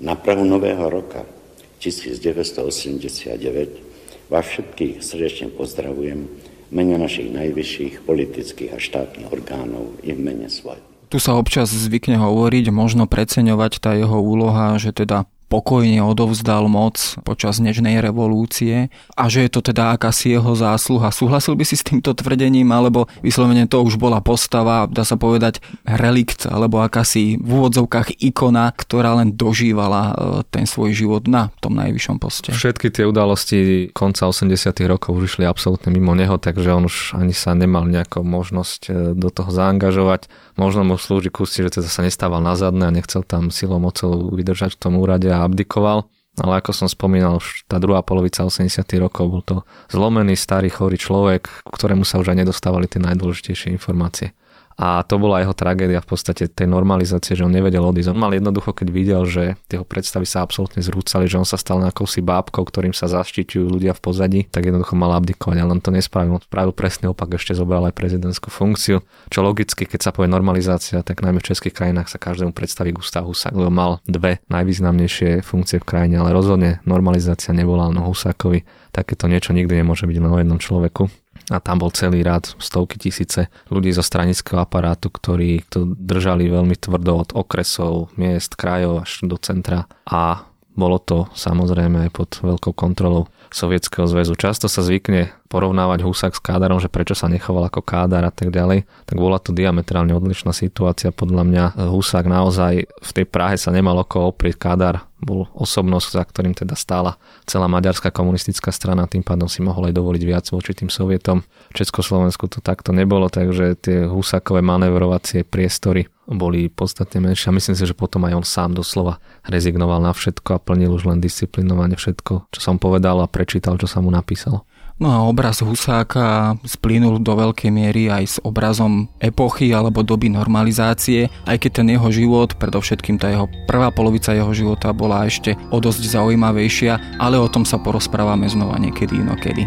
na 0.00 0.16
Prahu 0.16 0.48
Nového 0.48 0.88
roka 0.88 1.43
1989 1.84 4.32
vás 4.32 4.44
všetkých 4.48 5.04
srdečne 5.04 5.52
pozdravujem 5.52 6.24
mene 6.72 6.96
našich 6.96 7.28
najvyšších 7.28 8.08
politických 8.08 8.72
a 8.72 8.80
štátnych 8.80 9.28
orgánov 9.28 9.92
i 10.00 10.16
v 10.16 10.20
mene 10.20 10.48
svojho. 10.48 10.80
Tu 11.12 11.20
sa 11.20 11.36
občas 11.36 11.68
zvykne 11.70 12.18
hovoriť, 12.18 12.72
možno 12.72 13.04
preceňovať 13.04 13.84
tá 13.84 13.92
jeho 13.94 14.18
úloha, 14.18 14.74
že 14.80 14.96
teda 14.96 15.28
pokojne 15.54 16.02
odovzdal 16.02 16.66
moc 16.66 16.98
počas 17.22 17.62
Nežnej 17.62 18.02
revolúcie 18.02 18.90
a 19.14 19.30
že 19.30 19.46
je 19.46 19.50
to 19.54 19.62
teda 19.62 19.94
akási 19.94 20.34
jeho 20.34 20.50
zásluha. 20.58 21.14
Súhlasil 21.14 21.54
by 21.54 21.62
si 21.62 21.78
s 21.78 21.86
týmto 21.86 22.10
tvrdením, 22.10 22.66
alebo 22.74 23.06
vyslovene 23.22 23.70
to 23.70 23.78
už 23.86 23.94
bola 23.94 24.18
postava, 24.18 24.90
dá 24.90 25.06
sa 25.06 25.14
povedať, 25.14 25.62
relikt, 25.86 26.50
alebo 26.50 26.82
akási 26.82 27.38
v 27.38 27.50
úvodzovkách 27.62 28.18
ikona, 28.18 28.74
ktorá 28.74 29.14
len 29.22 29.38
dožívala 29.38 30.02
e, 30.02 30.12
ten 30.50 30.66
svoj 30.66 30.90
život 30.90 31.30
na 31.30 31.54
tom 31.62 31.78
najvyššom 31.78 32.18
poste. 32.18 32.50
Všetky 32.50 32.90
tie 32.90 33.06
udalosti 33.06 33.94
konca 33.94 34.26
80 34.26 34.50
rokov 34.90 35.14
už 35.14 35.38
išli 35.38 35.46
absolútne 35.46 35.94
mimo 35.94 36.18
neho, 36.18 36.34
takže 36.34 36.74
on 36.74 36.90
už 36.90 37.14
ani 37.14 37.30
sa 37.30 37.54
nemal 37.54 37.86
nejakú 37.86 38.26
možnosť 38.26 38.80
e, 38.90 38.92
do 39.14 39.30
toho 39.30 39.54
zaangažovať. 39.54 40.26
Možno 40.58 40.82
mu 40.82 40.98
slúži 40.98 41.30
kusti, 41.30 41.62
že 41.62 41.78
teda 41.78 41.86
sa 41.86 42.02
nestával 42.02 42.42
na 42.42 42.58
zadné 42.58 42.90
a 42.90 42.94
nechcel 42.94 43.22
tam 43.22 43.54
silou 43.54 43.78
mocou 43.78 44.34
vydržať 44.34 44.74
v 44.74 44.80
tom 44.82 44.98
úrade 44.98 45.30
a 45.30 45.43
abdikoval. 45.44 46.08
Ale 46.34 46.58
ako 46.58 46.74
som 46.74 46.90
spomínal, 46.90 47.38
už 47.38 47.62
tá 47.70 47.78
druhá 47.78 48.02
polovica 48.02 48.42
80 48.42 48.82
rokov 48.98 49.24
bol 49.30 49.42
to 49.46 49.56
zlomený, 49.86 50.34
starý, 50.34 50.66
chorý 50.66 50.98
človek, 50.98 51.46
ktorému 51.62 52.02
sa 52.02 52.18
už 52.18 52.34
aj 52.34 52.42
nedostávali 52.42 52.90
tie 52.90 52.98
najdôležitejšie 52.98 53.70
informácie. 53.70 54.34
A 54.74 55.06
to 55.06 55.22
bola 55.22 55.38
jeho 55.38 55.54
tragédia 55.54 56.02
v 56.02 56.08
podstate 56.10 56.50
tej 56.50 56.66
normalizácie, 56.66 57.38
že 57.38 57.46
on 57.46 57.54
nevedel 57.54 57.82
odísť. 57.86 58.10
On 58.10 58.18
mal 58.18 58.34
jednoducho, 58.34 58.74
keď 58.74 58.88
videl, 58.90 59.22
že 59.22 59.54
jeho 59.70 59.86
predstavy 59.86 60.26
sa 60.26 60.42
absolútne 60.42 60.82
zrúcali, 60.82 61.30
že 61.30 61.38
on 61.38 61.46
sa 61.46 61.54
stal 61.54 61.78
nejakou 61.78 62.10
si 62.10 62.18
bábkou, 62.18 62.66
ktorým 62.66 62.90
sa 62.90 63.06
zaštiťujú 63.06 63.66
ľudia 63.70 63.94
v 63.94 64.00
pozadí, 64.02 64.40
tak 64.50 64.66
jednoducho 64.66 64.98
mal 64.98 65.14
abdikovať, 65.14 65.56
ale 65.62 65.78
on 65.78 65.82
to 65.82 65.94
nespravil. 65.94 66.42
Spravil 66.42 66.74
presný 66.74 67.14
opak, 67.14 67.38
ešte 67.38 67.54
zobral 67.54 67.86
aj 67.86 67.94
prezidentskú 67.94 68.50
funkciu. 68.50 69.06
Čo 69.30 69.40
logicky, 69.46 69.86
keď 69.86 70.00
sa 70.00 70.10
povie 70.10 70.26
normalizácia, 70.26 71.06
tak 71.06 71.22
najmä 71.22 71.38
v 71.38 71.54
českých 71.54 71.74
krajinách 71.74 72.10
sa 72.10 72.18
každému 72.18 72.50
predstaví 72.50 72.90
Gustav 72.90 73.26
Husák, 73.26 73.54
lebo 73.54 73.70
mal 73.70 74.02
dve 74.10 74.42
najvýznamnejšie 74.50 75.46
funkcie 75.46 75.78
v 75.78 75.86
krajine, 75.86 76.18
ale 76.18 76.34
rozhodne 76.34 76.82
normalizácia 76.82 77.54
nebola 77.54 77.86
len 77.90 78.02
Husákovi. 78.02 78.66
Takéto 78.90 79.30
niečo 79.30 79.54
nikdy 79.54 79.82
nemôže 79.82 80.06
byť 80.06 80.18
len 80.18 80.30
o 80.30 80.38
jednom 80.38 80.58
človeku 80.58 81.23
a 81.52 81.60
tam 81.60 81.84
bol 81.84 81.92
celý 81.92 82.24
rád, 82.24 82.56
stovky 82.56 82.96
tisíce 82.96 83.52
ľudí 83.68 83.92
zo 83.92 84.00
stranického 84.00 84.60
aparátu, 84.62 85.12
ktorí 85.12 85.64
to 85.68 85.84
držali 85.84 86.48
veľmi 86.48 86.76
tvrdo 86.78 87.12
od 87.24 87.30
okresov, 87.36 88.14
miest, 88.16 88.56
krajov 88.56 89.04
až 89.04 89.24
do 89.28 89.36
centra 89.36 89.84
a 90.08 90.48
bolo 90.74 90.98
to 90.98 91.30
samozrejme 91.38 92.08
aj 92.08 92.10
pod 92.10 92.30
veľkou 92.42 92.74
kontrolou 92.74 93.30
Sovietskeho 93.54 94.10
zväzu. 94.10 94.34
Často 94.34 94.66
sa 94.66 94.82
zvykne 94.82 95.30
porovnávať 95.54 96.02
Husák 96.02 96.34
s 96.34 96.42
Kádarom, 96.42 96.82
že 96.82 96.90
prečo 96.90 97.14
sa 97.14 97.30
nechoval 97.30 97.70
ako 97.70 97.86
Kádar 97.86 98.26
a 98.26 98.34
tak 98.34 98.50
ďalej, 98.50 98.90
tak 99.06 99.16
bola 99.22 99.38
to 99.38 99.54
diametrálne 99.54 100.10
odlišná 100.10 100.50
situácia. 100.50 101.14
Podľa 101.14 101.46
mňa 101.46 101.64
Husák 101.94 102.26
naozaj 102.26 102.90
v 102.90 103.10
tej 103.14 103.26
Prahe 103.30 103.54
sa 103.54 103.70
nemal 103.70 103.94
oko 104.02 104.34
oprieť. 104.34 104.58
Kádar 104.58 105.06
bol 105.22 105.46
osobnosť, 105.54 106.08
za 106.10 106.22
ktorým 106.26 106.58
teda 106.58 106.74
stála 106.74 107.16
celá 107.46 107.70
maďarská 107.70 108.10
komunistická 108.10 108.74
strana, 108.74 109.06
tým 109.06 109.22
pádom 109.22 109.46
si 109.46 109.62
mohol 109.62 109.88
aj 109.88 109.94
dovoliť 109.94 110.22
viac 110.26 110.44
voči 110.50 110.74
tým 110.74 110.90
Sovietom. 110.90 111.46
V 111.70 111.74
Československu 111.78 112.50
to 112.50 112.58
takto 112.58 112.90
nebolo, 112.90 113.30
takže 113.30 113.78
tie 113.78 114.10
Husákové 114.10 114.58
manevrovacie 114.58 115.46
priestory 115.46 116.10
boli 116.26 116.66
podstatne 116.66 117.20
menšie 117.20 117.52
a 117.52 117.56
myslím 117.56 117.76
si, 117.78 117.84
že 117.84 117.94
potom 117.94 118.26
aj 118.26 118.42
on 118.42 118.44
sám 118.44 118.70
doslova 118.74 119.22
rezignoval 119.46 120.02
na 120.02 120.10
všetko 120.10 120.56
a 120.56 120.62
plnil 120.62 120.92
už 120.92 121.08
len 121.08 121.20
disciplinovane 121.20 121.94
všetko, 121.94 122.48
čo 122.50 122.60
som 122.60 122.80
povedal 122.80 123.20
a 123.20 123.30
prečítal, 123.30 123.76
čo 123.76 123.86
sa 123.86 124.00
mu 124.00 124.10
napísalo. 124.10 124.64
No 124.94 125.10
a 125.10 125.26
obraz 125.26 125.58
Husáka 125.58 126.54
splínul 126.62 127.18
do 127.18 127.34
veľkej 127.34 127.66
miery 127.66 128.06
aj 128.06 128.24
s 128.24 128.36
obrazom 128.46 129.10
epochy 129.18 129.74
alebo 129.74 130.06
doby 130.06 130.30
normalizácie, 130.30 131.26
aj 131.50 131.66
keď 131.66 131.70
ten 131.82 131.88
jeho 131.98 132.08
život, 132.14 132.54
predovšetkým 132.54 133.18
tá 133.18 133.26
jeho 133.34 133.50
prvá 133.66 133.90
polovica 133.90 134.30
jeho 134.30 134.54
života 134.54 134.94
bola 134.94 135.26
ešte 135.26 135.58
o 135.74 135.82
dosť 135.82 136.14
zaujímavejšia, 136.14 137.18
ale 137.18 137.42
o 137.42 137.50
tom 137.50 137.66
sa 137.66 137.82
porozprávame 137.82 138.46
znova 138.46 138.78
niekedy 138.78 139.18
inokedy. 139.18 139.66